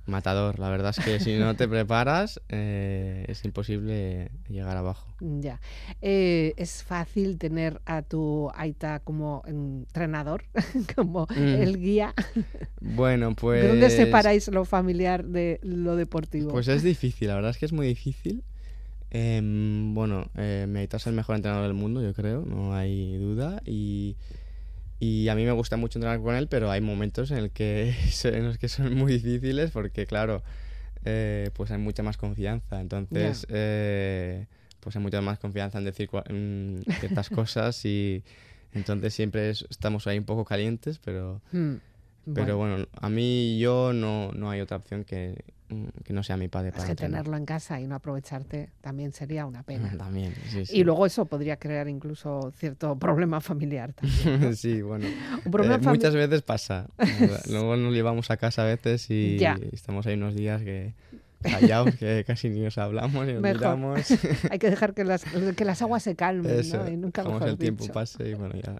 [0.06, 0.58] matador.
[0.60, 5.06] La verdad es que si no te preparas eh, es imposible llegar abajo.
[5.20, 5.60] Ya.
[6.02, 10.46] Eh, es fácil tener a tu Aita como entrenador,
[10.96, 11.62] como Mm.
[11.62, 12.14] el guía.
[12.80, 13.64] Bueno, pues...
[13.64, 16.52] ¿De dónde separáis lo familiar de lo deportivo?
[16.52, 18.44] Pues es difícil, la verdad es que es muy difícil.
[19.10, 23.62] Em, bueno, eh, Meita es el mejor entrenador del mundo, yo creo, no hay duda.
[23.66, 24.16] Y,
[25.00, 27.94] y a mí me gusta mucho entrenar con él, pero hay momentos en, el que,
[28.26, 30.44] en los que son muy difíciles porque, claro,
[31.06, 32.82] eh, pues hay mucha más confianza.
[32.82, 34.46] Entonces, eh,
[34.80, 38.24] pues hay mucha más confianza en decir en ciertas cosas y
[38.74, 41.42] entonces siempre es- estamos ahí un poco calientes, pero...
[41.54, 45.46] Mm, Pero bueno, bueno, a mí y yo no, no hay otra opción que,
[46.04, 47.20] que no sea mi padre es para que entrenar.
[47.24, 49.94] tenerlo en casa y no aprovecharte también sería una pena.
[49.98, 50.78] También, sí, sí.
[50.78, 54.42] Y luego eso podría crear incluso cierto problema familiar también.
[54.42, 54.54] ¿no?
[54.54, 55.06] sí, bueno.
[55.08, 56.88] Eh, muchas veces pasa.
[57.50, 59.60] Luego nos llevamos a casa a veces y Ya.
[59.74, 60.94] estamos ahí unos días que
[61.42, 63.60] callados, que casi ni nos hablamos nos Mejor.
[63.60, 64.02] miramos.
[64.52, 65.24] Hay que dejar que las,
[65.56, 66.90] que las aguas se calmen, Eso, ¿no?
[66.90, 68.80] Y nunca mejor el tiempo pase y bueno, ya.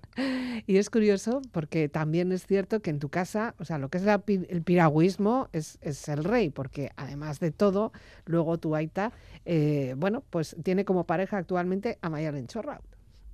[0.66, 3.98] Y es curioso porque también es cierto que en tu casa, o sea, lo que
[4.00, 7.92] es la el piragüismo es, es el rey, porque además de todo,
[8.26, 9.12] luego tu Aita,
[9.46, 12.82] eh, bueno, pues tiene como pareja actualmente a Mayalen Chorraut.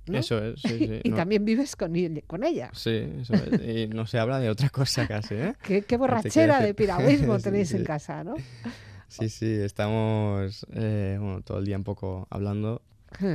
[0.06, 0.18] ¿no?
[0.18, 1.00] Eso es, sí, sí.
[1.04, 2.70] y no- también vives con, ella- con ella.
[2.74, 3.60] Sí, eso es.
[3.76, 5.54] Y no se habla de otra cosa casi, ¿eh?
[5.88, 8.34] Qué, borrachera de piragüismo Sí, tenéis en casa, ¿no?
[9.18, 12.82] Sí, sí, estamos eh, bueno, todo el día un poco hablando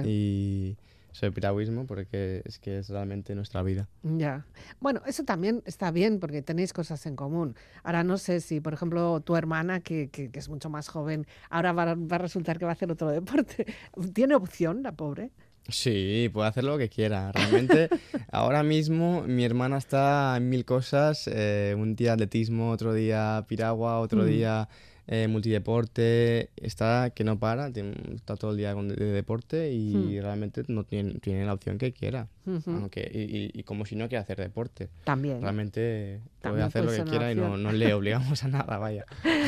[0.05, 0.77] y
[1.11, 3.87] sobre piragüismo porque es que es realmente nuestra vida.
[4.03, 4.45] Ya.
[4.79, 7.55] Bueno, eso también está bien porque tenéis cosas en común.
[7.83, 11.25] Ahora no sé si, por ejemplo, tu hermana, que, que- que es mucho más joven,
[11.49, 13.65] ahora va, a- va a resultar que va a hacer otro deporte.
[14.13, 15.31] ¿Tiene opción, la pobre?
[15.67, 17.31] Sí, puede hacer lo que quiera.
[17.31, 17.89] Realmente,
[18.31, 21.27] ahora mismo mi hermana está en mil cosas.
[21.31, 24.27] eh, un día atletismo, otro día piragua, otro Mm.
[24.27, 24.69] día
[25.11, 26.49] eh, multideporte.
[26.55, 30.21] Está que no para, tiene- está todo el día con de, de deporte y Mm.
[30.21, 32.27] realmente no tiene, tiene la opción que quiera.
[32.57, 32.71] Ujú.
[32.71, 34.89] Aunque, y, y- y como si no quiere hacer deporte.
[35.03, 35.41] También.
[35.41, 38.77] Realmente puede También hacer lo puede que quiera y no, no le obligamos a nada,
[38.77, 39.05] vaya.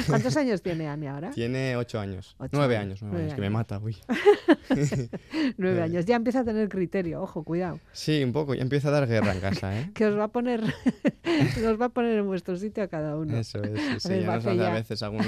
[0.08, 1.32] ¿Cuántos años tiene Ani ahora?
[1.32, 2.36] Tiene ocho años.
[2.40, 3.54] Ocho nueve años, años, nueve nueve años, que me años.
[3.54, 3.98] mata, uy.
[5.58, 6.06] Nueve años.
[6.06, 7.80] Ya empieza a tener criterio, ojo, cuidado.
[7.94, 9.92] Sí, un poco, ya empieza a dar guerra en casa, ¿eh?
[9.94, 13.36] Que os va a poner, os va a poner en vuestro sitio a cada uno.
[13.38, 15.28] Eso es, sí, sí, ver, ya nos hace hace a ya- veces algunos,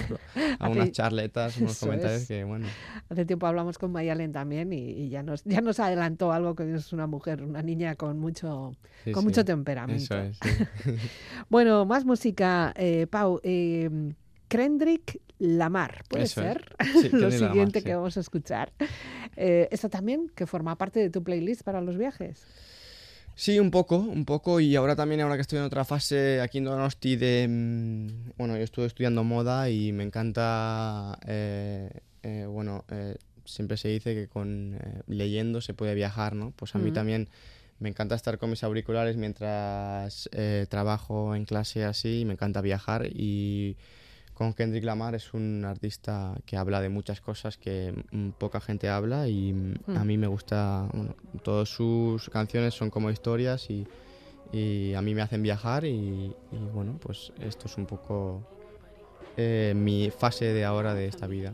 [0.59, 2.27] algunas charletas, unos Eso comentarios es.
[2.27, 2.67] que, bueno,
[3.09, 6.73] Hace tiempo hablamos con Mayalen también y, y ya nos ya nos adelantó algo que
[6.73, 10.15] es una mujer, una niña con mucho sí, con sí, mucho temperamento.
[10.15, 10.58] Eso es, sí.
[11.49, 13.39] Bueno, más música, eh, Pau.
[13.43, 13.89] eh,
[14.47, 16.76] Kendrick Lamar, ¿puede Eso ser?
[16.93, 17.86] Sí, Lo Lamar, siguiente sí.
[17.86, 18.73] que vamos a escuchar.
[19.36, 22.47] Eh, ¿Esto también que forma parte de tu playlist para los viajes?
[23.36, 24.60] Sí, un poco, un poco.
[24.60, 27.47] Y ahora también, ahora que estoy en otra fase aquí en Donosti de...
[27.49, 31.17] mm, Bueno, yo estuve estudiando moda y me encanta...
[31.26, 31.89] eh,
[32.21, 36.51] eh, bueno, eh, siempre se dice que con eh, leyendo se puede viajar, ¿no?
[36.56, 36.93] Pues a mí Ujú.
[36.93, 37.29] también
[37.79, 42.21] me encanta estar con mis auriculares mientras eh, trabajo en clase así.
[42.21, 43.77] y Me encanta viajar y...
[44.34, 48.89] Con Kendrick Lamar es un artista que habla de muchas cosas que mm, poca gente
[48.89, 49.95] habla y mm, Mm.
[49.97, 53.86] a mí me gusta, bueno, todas sus canciones son como historias y,
[54.51, 58.43] y a mí me hacen viajar y, y, bueno, pues esto es un poco
[59.38, 61.53] eh, mi fase de ahora de esta vida.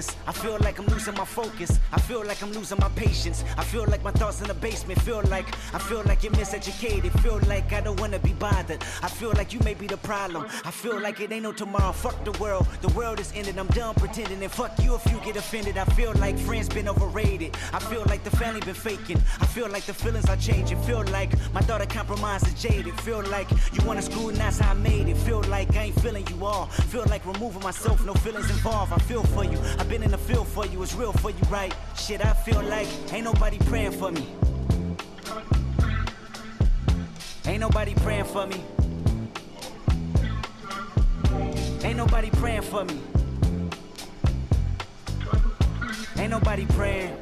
[0.00, 0.16] Shoulders.
[0.26, 1.78] I feel like I'm losing my focus.
[1.92, 3.44] I feel like I'm losing my patience.
[3.56, 5.00] I feel like my thoughts in the basement.
[5.02, 7.12] Feel like I feel like you're miseducated.
[7.20, 8.82] Feel like I don't wanna be bothered.
[9.02, 10.46] I feel like you may be the problem.
[10.64, 11.92] I feel like it ain't no tomorrow.
[11.92, 12.66] Fuck the world.
[12.82, 13.58] The world is ended.
[13.58, 14.42] I'm done pretending.
[14.42, 15.76] And fuck you if you get offended.
[15.76, 17.56] I feel like friends been overrated.
[17.72, 19.20] I feel like the family been faking.
[19.40, 20.80] I feel like the feelings are changing.
[20.82, 22.94] Feel like my daughter compromised and jaded.
[23.00, 24.00] Feel like you wanna
[24.50, 25.16] that's how I made it.
[25.18, 26.66] Feel like I ain't feeling you all.
[26.92, 28.92] Feel like removing myself, no feelings involved.
[28.92, 29.58] I feel for you.
[29.78, 30.80] I've been in the field for you.
[30.84, 31.74] It's real for you, right?
[31.96, 34.24] Shit, I feel like ain't nobody praying for me.
[37.44, 38.62] Ain't nobody praying for me.
[41.82, 43.00] Ain't nobody praying for me.
[46.18, 47.16] Ain't nobody praying.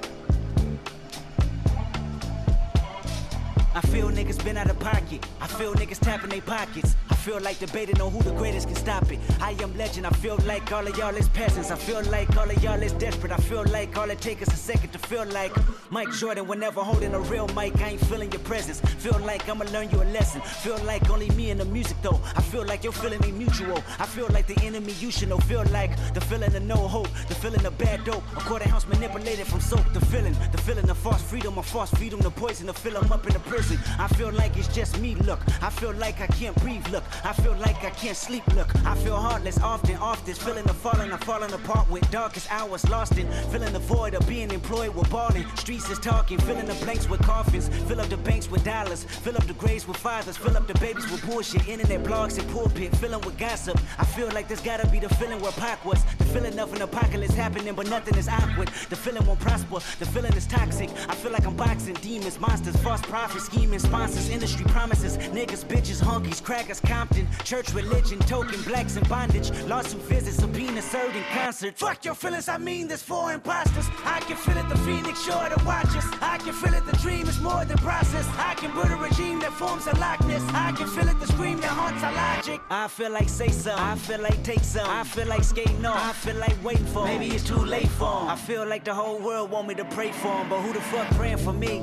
[3.75, 5.27] I feel niggas been out of pocket.
[5.41, 6.97] I feel niggas tapping their pockets.
[7.29, 9.19] Feel like debating on who the greatest can stop it.
[9.39, 10.07] I am legend.
[10.07, 11.71] I feel like all of y'all is peasants.
[11.71, 13.33] I feel like all of y'all is desperate.
[13.33, 15.53] I feel like all it takes is a second to feel like
[15.91, 16.47] Mike Jordan.
[16.47, 18.81] Whenever holding a real mic, I ain't feeling your presence.
[18.81, 20.41] Feel like I'ma learn you a lesson.
[20.41, 22.19] Feel like only me and the music though.
[22.35, 23.77] I feel like your feeling ain't mutual.
[23.99, 25.37] I feel like the enemy you should know.
[25.37, 27.11] Feel like the feeling of no hope.
[27.29, 28.25] The feeling of bad dope.
[28.39, 29.85] A quarter house manipulated from soap.
[29.93, 31.59] The feeling, the feeling of false freedom.
[31.59, 32.21] A false freedom.
[32.21, 33.79] The poison to fill 'em up in the prison.
[33.99, 35.15] I feel like it's just me.
[35.17, 36.89] Look, I feel like I can't breathe.
[36.89, 38.47] Look, I feel like I can't sleep.
[38.55, 39.97] Look, I feel heartless often.
[39.97, 40.35] often.
[40.35, 43.31] feeling the falling, I'm falling apart with darkest hours lost in.
[43.51, 45.45] Feeling the void of being employed with balling.
[45.57, 47.69] Streets is talking, filling the blanks with coffins.
[47.89, 49.05] Fill up the banks with dollars.
[49.05, 50.37] Fill up the graves with fathers.
[50.37, 51.69] Fill up the babies with bullshit.
[51.69, 52.95] Internet blogs and pulpit.
[52.97, 53.79] Filling with gossip.
[53.99, 56.05] I feel like there's gotta be the feeling where Pac was.
[56.19, 58.69] The feeling of an apocalypse happening, but nothing is awkward.
[58.91, 59.81] The feeling won't prosper.
[59.99, 60.91] The feeling is toxic.
[61.09, 65.19] I feel like I'm boxing demons, monsters, false prophets, scheming sponsors, industry promises.
[65.19, 67.29] Niggas, bitches, honkies, crackers, Compton.
[67.45, 69.51] Church religion, token, blacks in bondage.
[69.67, 71.79] Lawsuit visits, subpoena served in concert.
[71.79, 73.87] Fuck your feelings, I mean this for imposters.
[74.05, 76.05] I can feel it, the phoenix sure to watch us.
[76.21, 78.27] I can feel it, the dream is more than process.
[78.39, 80.43] I can build a regime that forms a likeness.
[80.53, 82.61] I can feel it, the scream that haunts our logic.
[82.71, 84.89] I feel like say some, I feel like take some.
[84.89, 87.05] I feel like skating on, I feel like waiting for.
[87.05, 88.29] Maybe it's too late for 'em.
[88.29, 90.81] I feel like the whole world want me to pray for 'em, but who the
[90.81, 91.83] fuck praying for me?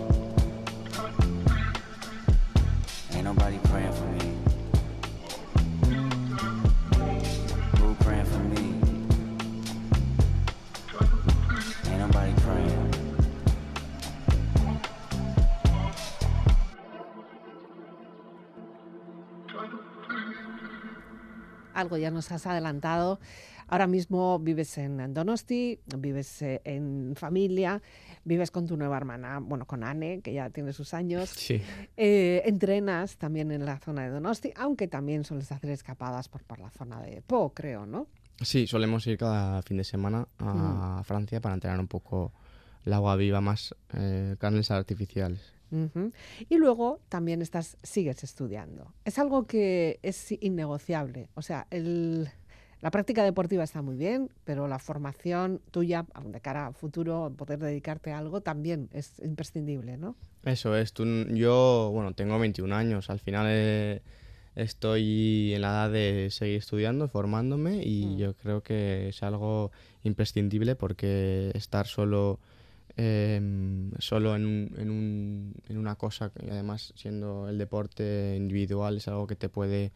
[3.13, 4.24] Ain't nobody praying for me.
[21.75, 23.19] Algo ya nos has adelantado.
[23.67, 27.81] Ahora mismo vives en Donosti, vives eh, en familia,
[28.23, 31.29] vives con tu nueva hermana, bueno, con Anne, que ya tiene sus años.
[31.29, 31.61] Sí.
[31.97, 36.59] Eh, entrenas también en la zona de Donosti, aunque también sueles hacer escapadas por, por
[36.59, 38.07] la zona de Po, creo, ¿no?
[38.41, 42.33] Sí, solemos ir cada fin de semana a Francia para entrenar un poco
[42.83, 45.54] el agua viva, más eh, carnes artificiales.
[45.71, 46.11] Ujú.
[46.49, 48.93] Y luego también estás, sigues estudiando.
[49.03, 51.29] Es algo que es innegociable.
[51.35, 52.29] O sea, el-
[52.81, 57.57] la práctica deportiva está muy bien, pero la formación tuya de cara a futuro, poder
[57.59, 60.15] dedicarte a algo, también es imprescindible, ¿no?
[60.43, 64.01] Eso es, tú, yo, bueno, tengo 21 años, al final eh,
[64.55, 68.17] estoy en la edad de seguir estudiando, formándome y Mm.
[68.17, 69.71] yo creo que es algo
[70.03, 72.39] imprescindible porque estar solo,
[72.97, 78.97] em, solo en, un- en, un- en una cosa, y además siendo el deporte individual,
[78.97, 79.91] es algo que te puede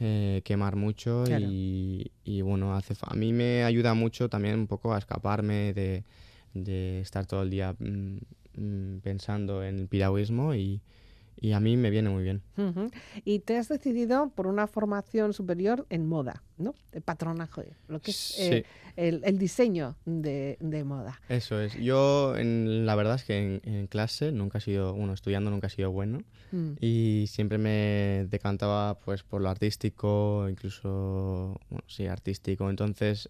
[0.00, 1.46] eh, quemar mucho Claro.
[1.46, 6.04] y, y, bueno, hace, a mí me ayuda mucho también un poco a escaparme de,
[6.54, 8.18] de estar todo el día mm,
[8.56, 10.80] mm, pensando en el piragüismo y,
[11.44, 12.40] y a mí me viene muy bien.
[12.56, 12.90] Ujú.
[13.24, 16.74] Y te has decidido por una formación superior en moda, ¿no?
[16.92, 18.42] El patronaje, lo que es Sí.
[18.54, 18.64] eh,
[18.96, 21.20] el, el diseño de, de moda.
[21.28, 21.74] Eso es.
[21.74, 25.66] Yo, en, la verdad es que en, en clase nunca he sido, bueno, estudiando nunca
[25.66, 26.20] he sido bueno
[26.52, 26.74] Mm.
[26.80, 32.70] y siempre me decantaba pues por lo artístico, incluso, bueno, sí, artístico.
[32.70, 33.28] Entonces,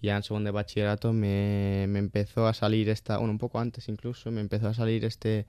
[0.00, 3.88] ya en segundo de bachillerato me, me empezó a salir esta, bueno, un poco antes
[3.88, 5.46] incluso, me empezó a salir este,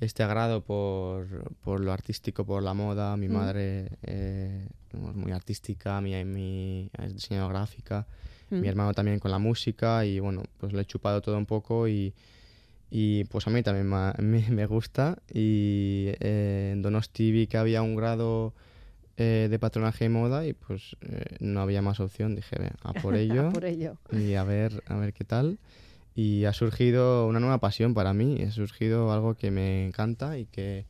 [0.00, 3.16] este agrado por, por lo artístico, por la moda.
[3.16, 3.32] Mi Mm.
[3.32, 8.06] madre eh, es muy artística, mi, mi es diseñadora gráfica.
[8.50, 8.64] mi Mm.
[8.70, 12.12] hermano también con la música y bueno, pues lo he chupado todo un poco y,
[12.90, 17.58] y pues a mí también ma- me, me gusta y eh, en Donosti vi que
[17.58, 18.52] había un grado
[19.16, 22.94] eh, de patronaje de moda y pues eh, no había más opción, dije, "Ve, a
[22.94, 23.96] por ello A por ello.
[24.10, 25.58] y a ver, a ver qué tal.
[26.14, 30.46] Y ha surgido una nueva pasión para mí, ha surgido algo que me encanta y
[30.46, 30.86] que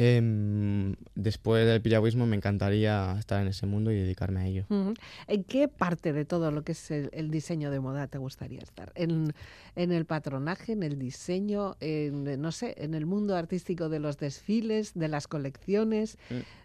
[0.00, 4.64] Em, después del piragüismo me encantaría estar en ese mundo y dedicarme a ello.
[5.26, 8.60] ¿En qué parte de todo lo que es el, el diseño de moda te gustaría
[8.60, 8.92] estar?
[8.94, 9.34] ¿En,
[9.74, 14.18] en el patronaje, en el diseño, en, no sé, en el mundo artístico de los
[14.18, 16.16] desfiles, de las colecciones?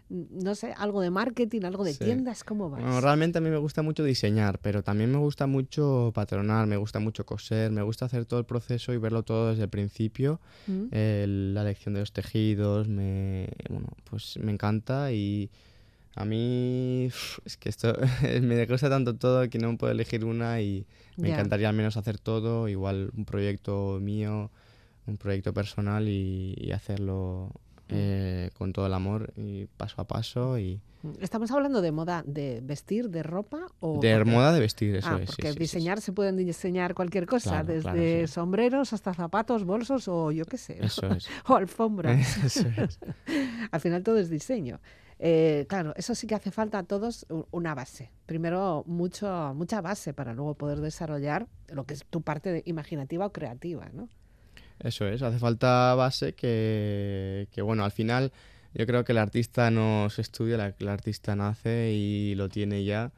[0.08, 2.04] No sé, algo de marketing, algo de Sí.
[2.04, 2.82] tiendas, ¿cómo vas?
[2.82, 6.76] Bueno, realmente a mí me gusta mucho diseñar, pero también me gusta mucho patronar, me
[6.76, 10.40] gusta mucho coser, me gusta hacer todo el proceso y verlo todo desde el principio.
[10.66, 10.84] ¿Mm?
[10.90, 11.24] Eh,
[11.54, 15.50] la elección de los tejidos, me, bueno, pues me encanta y
[16.16, 17.08] a mí
[17.44, 17.96] es que esto
[18.42, 20.86] me gusta tanto todo que no puedo elegir una y
[21.16, 24.50] me encantaría al menos hacer todo, igual un proyecto mío,
[25.06, 27.52] un proyecto personal y, y hacerlo
[27.88, 30.80] eh, con todo el amor y paso a paso y
[31.20, 35.08] ¿Estamos hablando de moda de vestir, de ropa o de porque- moda de vestir, eso
[35.10, 35.26] ah, es.
[35.26, 38.32] porque sí, sí, diseñar se pueden diseñar cualquier cosa, Claro, desde claro, sí.
[38.32, 40.78] sombreros hasta zapatos, bolsos o yo qué sé.
[40.82, 41.28] Eso es.
[41.46, 42.38] o alfombras.
[42.44, 42.98] Eso es.
[43.70, 44.80] Al final todo es diseño.
[45.18, 48.10] Eh, claro, eso sí que hace falta a todos una base.
[48.26, 53.26] Primero, mucho, mucha base para luego poder desarrollar lo que es tu parte de- imaginativa
[53.26, 54.08] o creativa, ¿no?
[54.84, 58.32] Eso es, hace falta base que, que, bueno, al final
[58.74, 62.84] yo creo que el artista no se estudia, la- el artista nace y lo tiene
[62.84, 63.10] ya.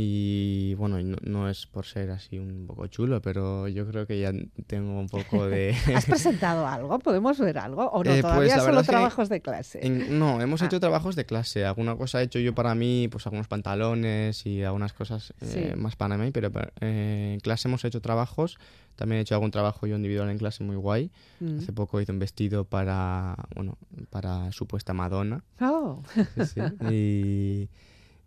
[0.00, 4.20] Y bueno, no, no es por ser así un poco chulo, pero yo creo que
[4.20, 4.30] ya
[4.68, 5.74] tengo un poco de...
[5.92, 7.00] ¿Has presentado algo?
[7.00, 7.84] ¿Podemos ver algo?
[7.90, 8.10] ¿O no?
[8.12, 9.84] Eh, pues, Todavía solo trabajos de clase.
[9.84, 10.66] En- no, hemos Ah.
[10.66, 11.64] hecho trabajos de clase.
[11.64, 15.96] Alguna cosa he hecho yo para mí, pues algunos pantalones y algunas cosas eh, más
[15.96, 18.56] para mí, pero eh, en clase hemos hecho trabajos.
[18.94, 21.10] También he hecho algún trabajo yo individual en clase muy guay.
[21.40, 21.58] Mm.
[21.58, 23.76] Hace poco hice un vestido para, bueno,
[24.10, 25.42] para supuesta Madonna.
[25.60, 26.60] Oh, Sí, sí.
[26.92, 27.68] Y,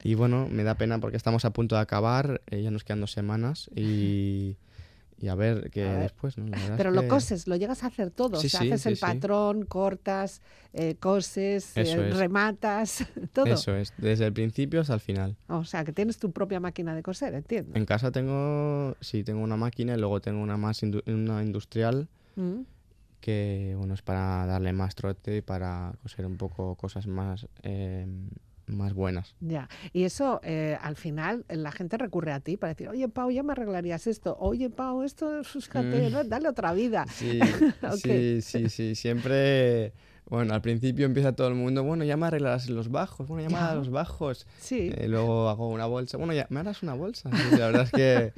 [0.04, 3.02] y bueno, me da pena porque estamos a punto de acabar, eh, ya nos quedan
[3.02, 4.58] dos semanas y,
[5.20, 6.02] y a ver qué A ver.
[6.02, 6.46] después, ¿no?
[6.48, 8.38] La pero lo que- coses, lo llegas a hacer todo.
[8.42, 10.42] Sí, o sea, sí, haces sí, el patrón, cortas,
[10.74, 13.54] eh, coses, eh, rematas, todo.
[13.54, 15.38] Eso es, desde el principio hasta el final.
[15.48, 17.76] O sea, que tienes tu propia máquina de coser, entiendo.
[17.78, 22.08] En casa tengo, sí, tengo una máquina y luego tengo una más indu- una industrial
[22.36, 22.62] Mm.
[23.20, 28.08] que, bueno, es para darle más trote y para coser un poco cosas más, eh,
[28.68, 29.36] más buenas.
[29.40, 33.30] Ya, y eso eh, al final la gente recurre a ti para decir, oye Pau,
[33.32, 36.12] ya me arreglarías esto, oye Pau, esto, fíjate, Mm.
[36.12, 36.24] ¿no?
[36.24, 37.06] dale otra vida.
[37.12, 37.40] Sí,
[37.98, 39.94] sí, sí, sí, siempre...
[40.30, 43.50] Bueno, al principio empieza todo el mundo, bueno, ya me arreglarás los bajos, bueno, ya
[43.50, 44.48] me harás los bajos.
[44.60, 47.30] Sí, Eh, luego hago una bolsa, bueno, ya me harás una bolsa.
[47.32, 48.34] Sí, la verdad es que,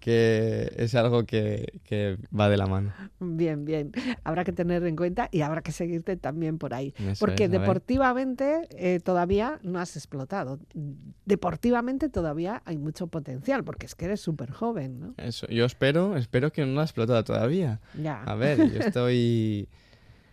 [0.00, 2.92] que es algo que, que va de la mano.
[3.20, 3.92] bien, bien.
[4.24, 6.94] Habrá que tener en cuenta y habrá que seguirte también por ahí.
[6.98, 10.58] Eso Porque es, deportivamente eh, todavía no has explotado.
[11.24, 15.14] Deportivamente todavía hay mucho potencial, porque es que eres súper joven, ¿no?
[15.16, 17.80] Eso, yo espero, espero que no lo ha explotado todavía.
[18.00, 18.22] Ya.
[18.22, 19.68] A ver, yo estoy...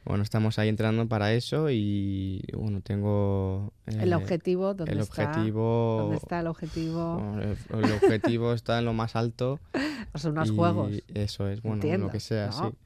[0.06, 3.74] Bueno, estamos ahí entrando para eso y bueno, tengo...
[3.88, 5.24] el eh, objetivo, ¿dónde el está?
[5.32, 5.98] objetivo...
[6.02, 7.16] ¿Dónde está el objetivo?
[7.16, 9.60] bueno, el, el objetivo está en lo más alto.
[10.14, 10.92] Son unos y juegos.
[11.16, 12.70] Eso es, bueno, Entiendo, lo que sea, ¿no?
[12.70, 12.78] sí.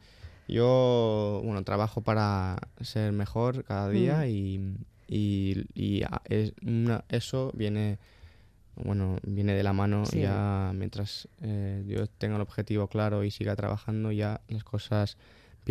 [0.54, 4.30] Yo, bueno, trabajo para ser mejor cada día Mm.
[4.30, 8.00] y, y, y a- es una- eso viene,
[8.76, 10.22] bueno, viene de la mano Sí.
[10.22, 15.18] ya mientras eh, yo tenga el objetivo claro y siga trabajando ya las cosas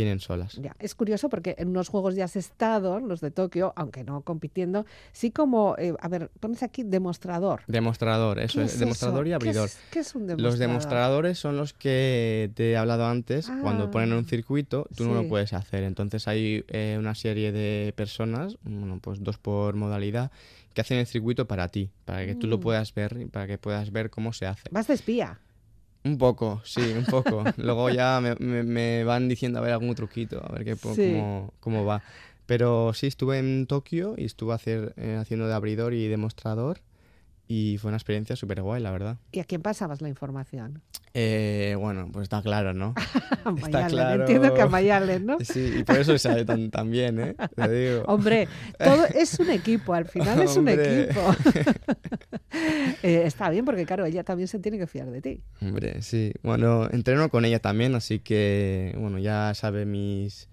[0.03, 0.55] vienen solas.
[0.61, 4.22] Ya, es curioso porque en unos juegos ya has estado, los de Tokio, aunque no
[4.22, 7.62] compitiendo, sí como, eh, a ver, pones aquí demostrador.
[7.66, 9.66] Demostrador, eso ¿Qué es, es demostrador y abridor.
[9.66, 10.51] es- ¿Qué es un demostrador?
[10.53, 13.51] Los demostradores son los que te he hablado antes.
[13.62, 15.82] Cuando ponen Ah, un circuito, tú no lo puedes hacer.
[15.84, 20.30] Entonces hay eh, una serie de personas, bueno, pues dos por modalidad,
[20.74, 22.61] que hacen el circuito para ti, para que tú lo Mm.
[22.61, 24.68] puedas ver y para que puedas ver cómo se hace.
[24.70, 25.40] Vas de espía.
[26.05, 27.44] Un poco, sí, un poco.
[27.57, 30.80] Luego ya me, me- me van diciendo a ver algún truquito, a ver qué, Sí.
[30.82, 32.03] cómo, cómo va.
[32.46, 36.80] Pero sí, estuve en Tokio y estuve hacer, eh, haciendo de abridor y demostrador.
[37.49, 39.16] Y fue una experiencia súper guay, la verdad.
[39.32, 40.82] ¿Y a quién pasabas la información?
[41.14, 42.94] Eh, bueno, pues está claro, ¿no?
[43.32, 44.20] Está Mayalen, claro.
[44.20, 45.38] Entiendo que a Mayalen, ¿no?
[45.40, 47.36] Sí, y por eso sale tan, tan bien, ¿eh?
[47.57, 48.03] Te digo.
[48.07, 51.20] Hombre, todo es un equipo, al final es un equipo.
[53.03, 55.42] Eh, está bien porque, claro, ella también se tiene que fiar de ti.
[55.61, 56.32] Hombre, sí.
[56.42, 60.49] Bueno, entreno con ella también, así que, bueno, ya sabe mis,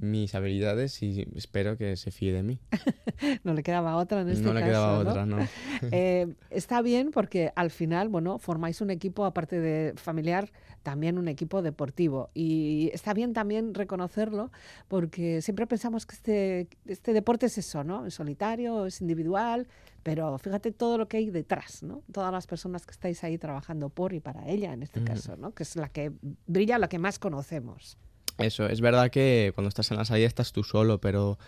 [0.00, 2.58] mis habilidades y espero que se fíe de mí.
[3.42, 4.70] No le quedaba otra en este no le caso.
[4.70, 5.10] quedaba ¿no?
[5.10, 5.38] otra, ¿no?
[5.90, 10.52] Eh, está bien porque al final, bueno, formáis un equipo, aparte de familiar,
[10.84, 12.30] también un equipo deportivo.
[12.32, 14.52] Y está bien también reconocerlo
[14.86, 18.06] porque siempre pensamos que este, este deporte es eso, ¿no?
[18.06, 19.66] Es solitario, es individual,
[20.04, 22.02] pero fíjate todo lo que hay detrás, ¿no?
[22.12, 25.08] Todas las personas que estáis ahí trabajando por y para ella, en este Ujú.
[25.08, 25.52] caso, ¿no?
[25.54, 26.12] Que es la que
[26.46, 27.98] brilla, la que más conocemos.
[28.38, 31.38] Eso, es verdad que cuando estás en la salida estás tú solo, pero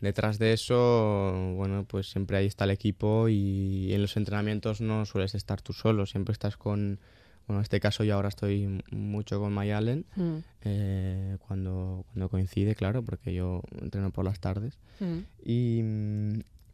[0.00, 5.04] detrás de eso, bueno, pues siempre ahí está el equipo y en los entrenamientos no
[5.06, 7.00] sueles estar tú solo, siempre estás con,
[7.46, 12.74] bueno, en este caso yo ahora estoy mucho con Mayalen, Mm, eh, cuando, cuando coincide,
[12.74, 14.78] claro, porque yo entreno por las tardes.
[15.00, 15.18] mm.
[15.44, 15.80] Y,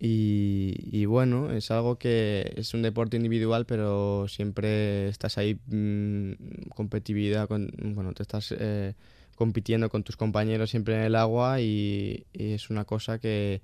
[0.04, 6.32] y, y bueno, es algo que es un deporte individual, pero siempre estás ahí, mm,
[6.70, 8.94] competitividad, con, bueno, te estás eh,
[9.42, 13.60] compitiendo con tus compañeros siempre en el agua y, y es una cosa que,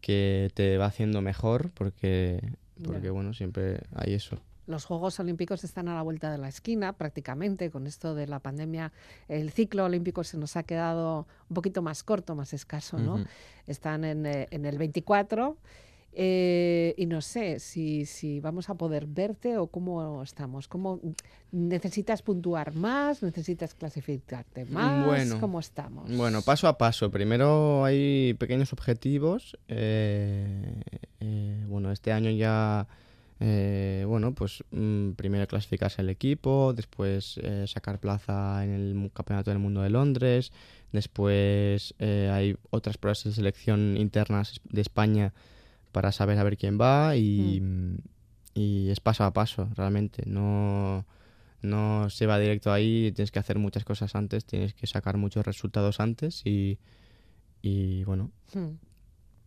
[0.00, 2.42] que te va haciendo mejor porque,
[2.84, 4.40] porque bueno, siempre hay eso.
[4.66, 7.70] Los Juegos Olímpicos están a la vuelta de la esquina, prácticamente.
[7.70, 8.90] Con esto de la pandemia,
[9.28, 13.14] el ciclo olímpico se nos ha quedado un poquito más corto, más escaso, ¿no?
[13.14, 13.26] Ujú.
[13.68, 15.56] Están en, eh, en el 24.
[16.18, 20.66] Eh, y no sé si, si vamos a poder verte o cómo estamos.
[20.66, 20.98] ¿Cómo,
[21.52, 23.22] ¿Necesitas puntuar más?
[23.22, 25.04] ¿Necesitas clasificarte más?
[25.04, 26.10] Bueno, ¿Cómo estamos?
[26.16, 27.10] Bueno, paso a paso.
[27.10, 29.58] Primero hay pequeños objetivos.
[29.68, 30.80] eh,
[31.20, 32.86] eh, bueno, este año ya,
[33.38, 39.82] bueno, pues mm, primero clasificarse el equipo, después sacar plaza en el Campeonato del Mundo
[39.82, 40.50] de Londres,
[40.92, 45.34] después hay otras pruebas de selección internas de España
[45.96, 47.62] para saber a ver quién va y,
[48.52, 50.24] y es paso a paso, realmente.
[50.26, 51.06] No,
[51.62, 55.46] no se va directo ahí, tienes que hacer muchas cosas antes, tienes que sacar muchos
[55.46, 56.78] resultados antes y,
[57.62, 58.76] y bueno, Hmm.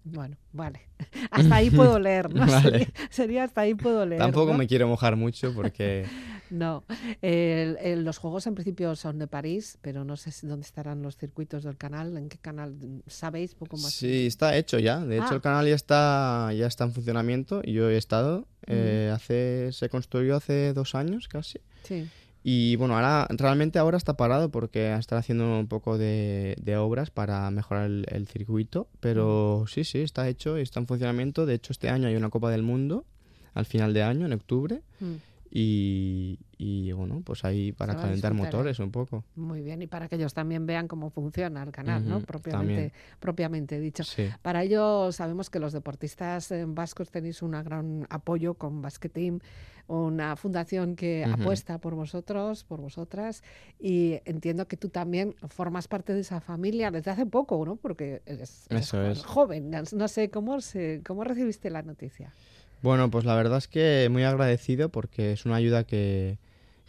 [0.04, 0.82] Bueno, vale.
[1.32, 2.46] Hasta ahí puedo leer, ¿no?
[2.48, 2.62] Vale.
[2.62, 4.20] Sería, sería hasta ahí puedo leer.
[4.22, 4.58] tampoco ¿no?
[4.58, 6.06] me quiero mojar mucho porque
[6.50, 6.84] No,
[7.22, 11.04] El- el- los juegos en principio son de París, pero no sé si- dónde estarán
[11.04, 12.76] los circuitos del canal, en qué canal,
[13.06, 13.92] ¿sabéis poco más?
[13.94, 15.00] sí, está hecho ya.
[15.06, 15.36] De hecho, Ah.
[15.36, 18.48] el canal ya está, ya está en funcionamiento y yo he estado.
[18.72, 21.60] eh, hace, se construyó hace dos años casi.
[21.84, 22.08] Sí.
[22.44, 27.50] Y bueno, ahora realmente ahora está parado porque están haciendo un poco de, obras para
[27.52, 31.46] mejorar el, el circuito, pero sí, sí, está hecho y está en funcionamiento.
[31.46, 33.06] De hecho, este año hay una Copa del Mundo
[33.54, 35.16] al final de año, en octubre, Mm,
[35.52, 39.24] y, y, bueno, pues ahí para calentar motores un poco.
[39.36, 42.20] Muy bien, y para que ellos también vean cómo funciona el canal, ¿no?
[42.22, 42.92] Propiamente, también.
[43.20, 44.04] propiamente dicho.
[44.04, 44.28] Sí.
[44.42, 49.40] Para ello sabemos que los deportistas eh, vascos tenéis un gran apoyo con Basket Team,
[49.88, 53.42] una fundación que apuesta por vosotros, por vosotras,
[53.80, 57.76] y entiendo que tú también formas parte de esa familia desde hace poco, ¿no?
[57.76, 59.24] Porque eres, eres Eso jo- es.
[59.26, 62.34] joven, no- no sé cómo se, cómo recibiste la noticia.
[62.82, 66.38] Bueno, pues la verdad es que muy agradecido porque es una ayuda que,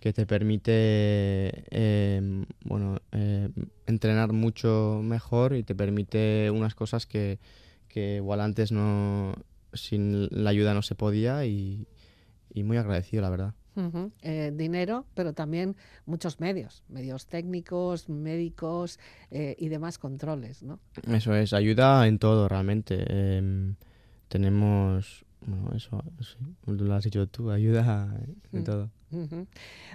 [0.01, 3.53] que te permite em, bueno, em,
[3.87, 7.39] entrenar mucho mejor y te permite unas cosas que,
[7.89, 9.35] que igual antes no
[9.73, 11.87] sin la ayuda no se podía y,
[12.53, 13.55] y muy agradecido la verdad.
[14.23, 18.99] Eh, dinero, pero también muchos medios, medios técnicos, médicos
[19.31, 20.81] eh, y demás controles, ¿no?
[21.09, 23.05] Eso es, ayuda en todo realmente.
[23.09, 23.77] Em,
[24.29, 26.37] tenemos, bueno, eso, sí,
[26.67, 28.15] lo has dicho tú, ayuda
[28.53, 28.65] en Mm.
[28.65, 28.91] todo.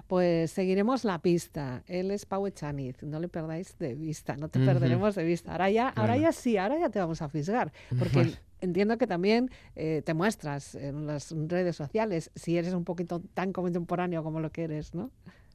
[0.07, 1.83] Pues seguiremos la pista.
[1.87, 5.51] Él es Pau Echaniz, no le perdáis de vista, no te perderemos de vista.
[5.53, 6.23] Ahora ya, ahora Bueno.
[6.27, 10.75] ya sí, ahora ya te vamos a fisgar, porque entiendo que también eh, te muestras
[10.75, 15.11] en las redes sociales, si eres un poquito tan contemporáneo como lo que eres, ¿no?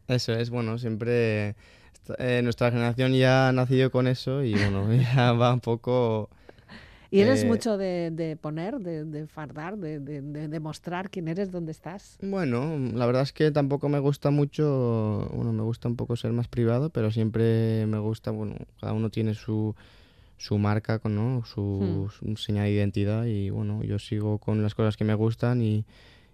[0.09, 1.55] Eso es, bueno, siempre
[2.19, 6.31] eh, nuestra generación ya ha nacido con eso y bueno, ya va un poco...
[7.11, 11.27] Y eres Eh, mucho de, de poner, de, de fardar, de, de, de demostrar quién
[11.29, 12.19] eres, dónde estás.
[12.23, 16.33] Bueno, la verdad es que tampoco me gusta mucho, bueno, me gusta un poco ser
[16.33, 19.75] más privado, pero siempre me gusta, bueno, cada uno tiene su,
[20.39, 21.45] su marca, con, ¿no?
[21.45, 25.63] Su, su señal de identidad y bueno, yo sigo con las cosas que me gustan
[25.63, 25.85] y,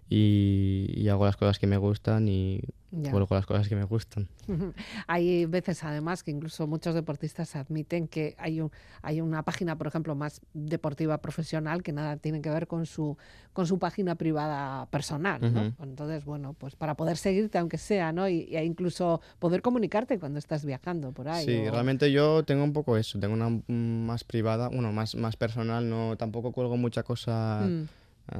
[0.09, 3.11] y, y hago las cosas que me gustan y Ya.
[3.11, 4.27] cuelgo las cosas que me gustan.
[5.07, 9.87] Hay veces, además, que incluso muchos deportistas admiten que hay, un, hay una página, por
[9.87, 13.17] ejemplo, más deportiva profesional que nada tiene que ver con su,
[13.51, 15.41] con su página privada personal.
[15.53, 15.73] ¿no?
[15.83, 18.29] Entonces, bueno, pues para poder seguirte, aunque sea, ¿no?
[18.29, 21.45] Y, e incluso poder comunicarte cuando estás viajando por ahí.
[21.45, 25.35] Sí, o- realmente yo tengo un poco eso, tengo una más privada, bueno, más, más
[25.35, 27.83] personal, no tampoco cuelgo mucha cosa, Mm.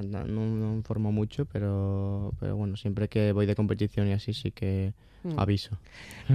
[0.07, 4.51] No, no informo mucho, pero, pero bueno, siempre que voy de competición y así sí
[4.51, 5.39] que Mm.
[5.39, 5.77] aviso.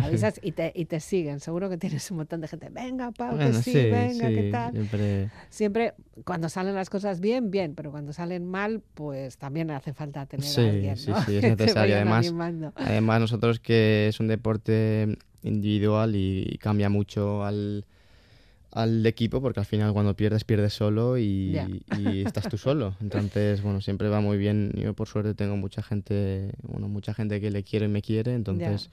[0.02, 1.40] Avisas y te, y te siguen.
[1.40, 2.68] Seguro que tienes un montón de gente.
[2.70, 4.72] Venga, Pau, que sí, venga, sí, ¿qué tal?
[4.72, 5.28] siempre...
[5.50, 5.94] Siempre,
[6.24, 10.46] cuando salen las cosas bien, bien, pero cuando salen mal, pues también hace falta tener
[10.46, 11.20] Sí, a alguien, sí, ¿no?
[11.22, 11.96] sí, es necesario.
[11.96, 12.72] Además, animando.
[12.76, 17.84] Además nosotros que es un deporte individual y cambia mucho al,
[18.72, 21.56] al equipo porque al final cuando pierdes pierdes solo y,
[22.26, 22.94] estás tú solo.
[23.00, 24.72] Entonces, bueno, siempre va muy bien.
[24.74, 28.34] Yo por suerte tengo mucha gente, bueno, mucha gente que le quiere y me quiere,
[28.34, 28.90] entonces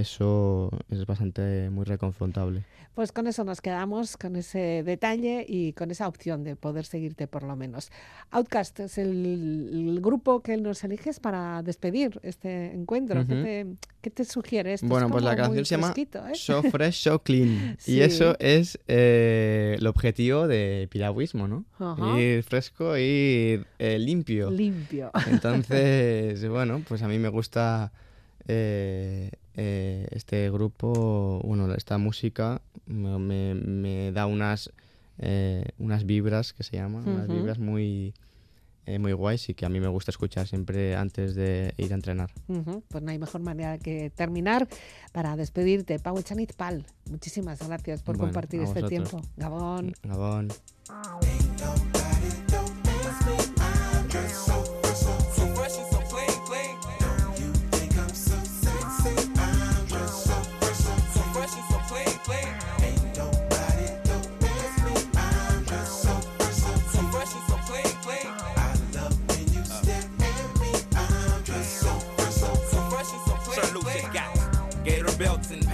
[0.00, 2.64] eso es bastante muy reconfortable.
[2.94, 7.28] Pues con eso nos quedamos, con ese detalle y con esa opción de poder seguirte
[7.28, 7.90] por lo menos.
[8.30, 13.24] Outcast es el, grupo que nos eliges para despedir este encuentro.
[13.26, 14.82] ¿Qué, te, sugieres?
[14.82, 16.34] Bueno, pues la canción se llama ¿eh?
[16.34, 17.78] So Fresh, So Clean.
[17.86, 21.64] Y eso es eh, el objetivo de piragüismo, ¿no?
[22.18, 24.50] Ir fresco y eh, limpio.
[24.50, 25.10] Limpio.
[25.28, 27.92] Entonces, bueno, pues a mí me gusta
[29.60, 34.72] este grupo, bueno, esta música me, me da unas,
[35.18, 38.14] eh, unas vibras que se llaman, unas vibras muy,
[38.86, 41.94] eh, muy guays y que a mí me gusta escuchar siempre antes de ir a
[41.94, 42.32] entrenar.
[42.88, 44.68] Pues no hay mejor manera que terminar
[45.12, 45.98] para despedirte.
[45.98, 49.20] Pau Chanit Pal, muchísimas gracias por compartir este tiempo.
[49.36, 49.94] Gabón.
[50.02, 50.48] Gabón.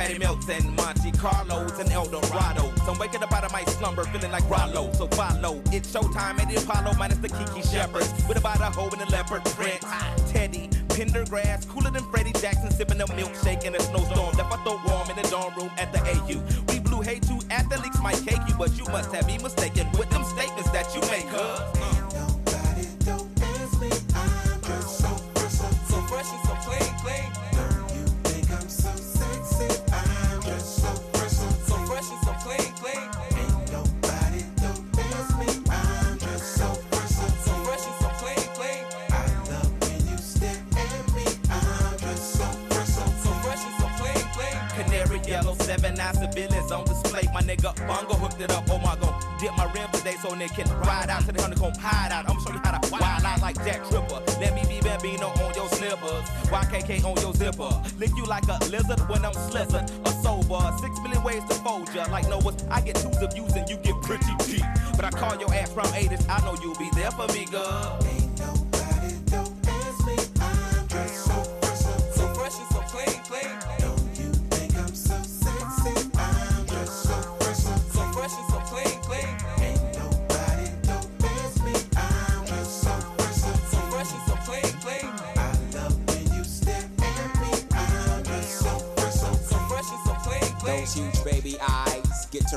[0.07, 2.89] Patty Melts and Monte Carlos and Eldorados.
[2.89, 4.93] I'm waking up out of my slumber feeling like Rollo.
[4.93, 5.61] So follow.
[5.73, 8.13] It's showtime at the Apollo minus the Kiki Shepherds.
[8.29, 9.81] With about a hoe in the leopard print.
[10.29, 14.37] Teddy, Pendergrass, cooler than Freddie Jackson, sipping a milkshake in a snowstorm.
[14.37, 16.41] Left I throw warm in the dorm room at the AU.
[16.73, 20.09] We blew hate to athletes might cake you, but you must have me mistaken with
[20.11, 21.96] them statements that you make, huh?
[46.37, 47.23] Civilians on display.
[47.33, 48.65] My nigga Bongo hooked it up.
[48.71, 51.73] Oh my god, dip my rim today so they can ride out to the honeycomb
[51.79, 52.29] hide out.
[52.29, 54.21] I'ma show you how to wild out like Jack Tripper.
[54.41, 56.27] Let me be Bambino on your slippers.
[56.53, 57.73] YKK on your zipper.
[57.99, 59.89] Lick you like a lizard when I'm slizzard.
[60.07, 60.61] A sober.
[60.81, 62.07] Six million ways to fold ya.
[62.11, 64.65] Like Noah's, I get twos of views and you get pretty deep.
[64.97, 66.27] But I call your ass from 80s.
[66.29, 68.26] I know you'll be there for me, girl.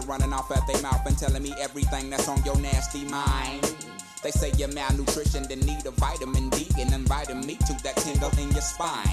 [0.02, 3.76] Running off at their mouth and telling me everything that's on your nasty mind.
[4.22, 8.32] They say you're malnutrition, then need a vitamin D and inviting me to that tingle
[8.40, 9.08] in your spine.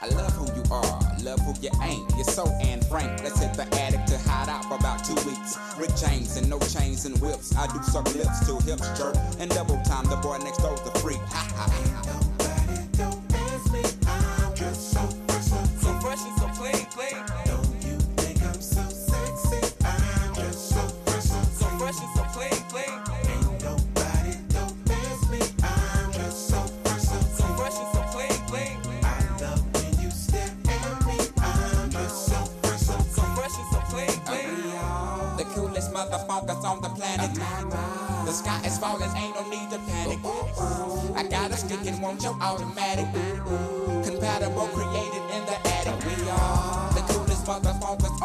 [0.00, 2.10] I love who you are, love who you ain't.
[2.16, 3.22] You're so and frank.
[3.22, 5.56] Let's hit the attic to hide out for about two weeks.
[5.78, 7.56] Rick chains and no chains and whips.
[7.56, 9.16] I do suck lips till hips jerk.
[9.38, 11.18] And double time, the boy next door's the freak.
[11.18, 12.35] Ha ha.
[37.18, 40.18] The sky is falling, ain't no need to panic.
[41.16, 43.06] I got a stick and want your automatic.
[44.04, 45.96] Compatible, created in the attic.
[46.04, 48.15] We are the coolest motherfuckers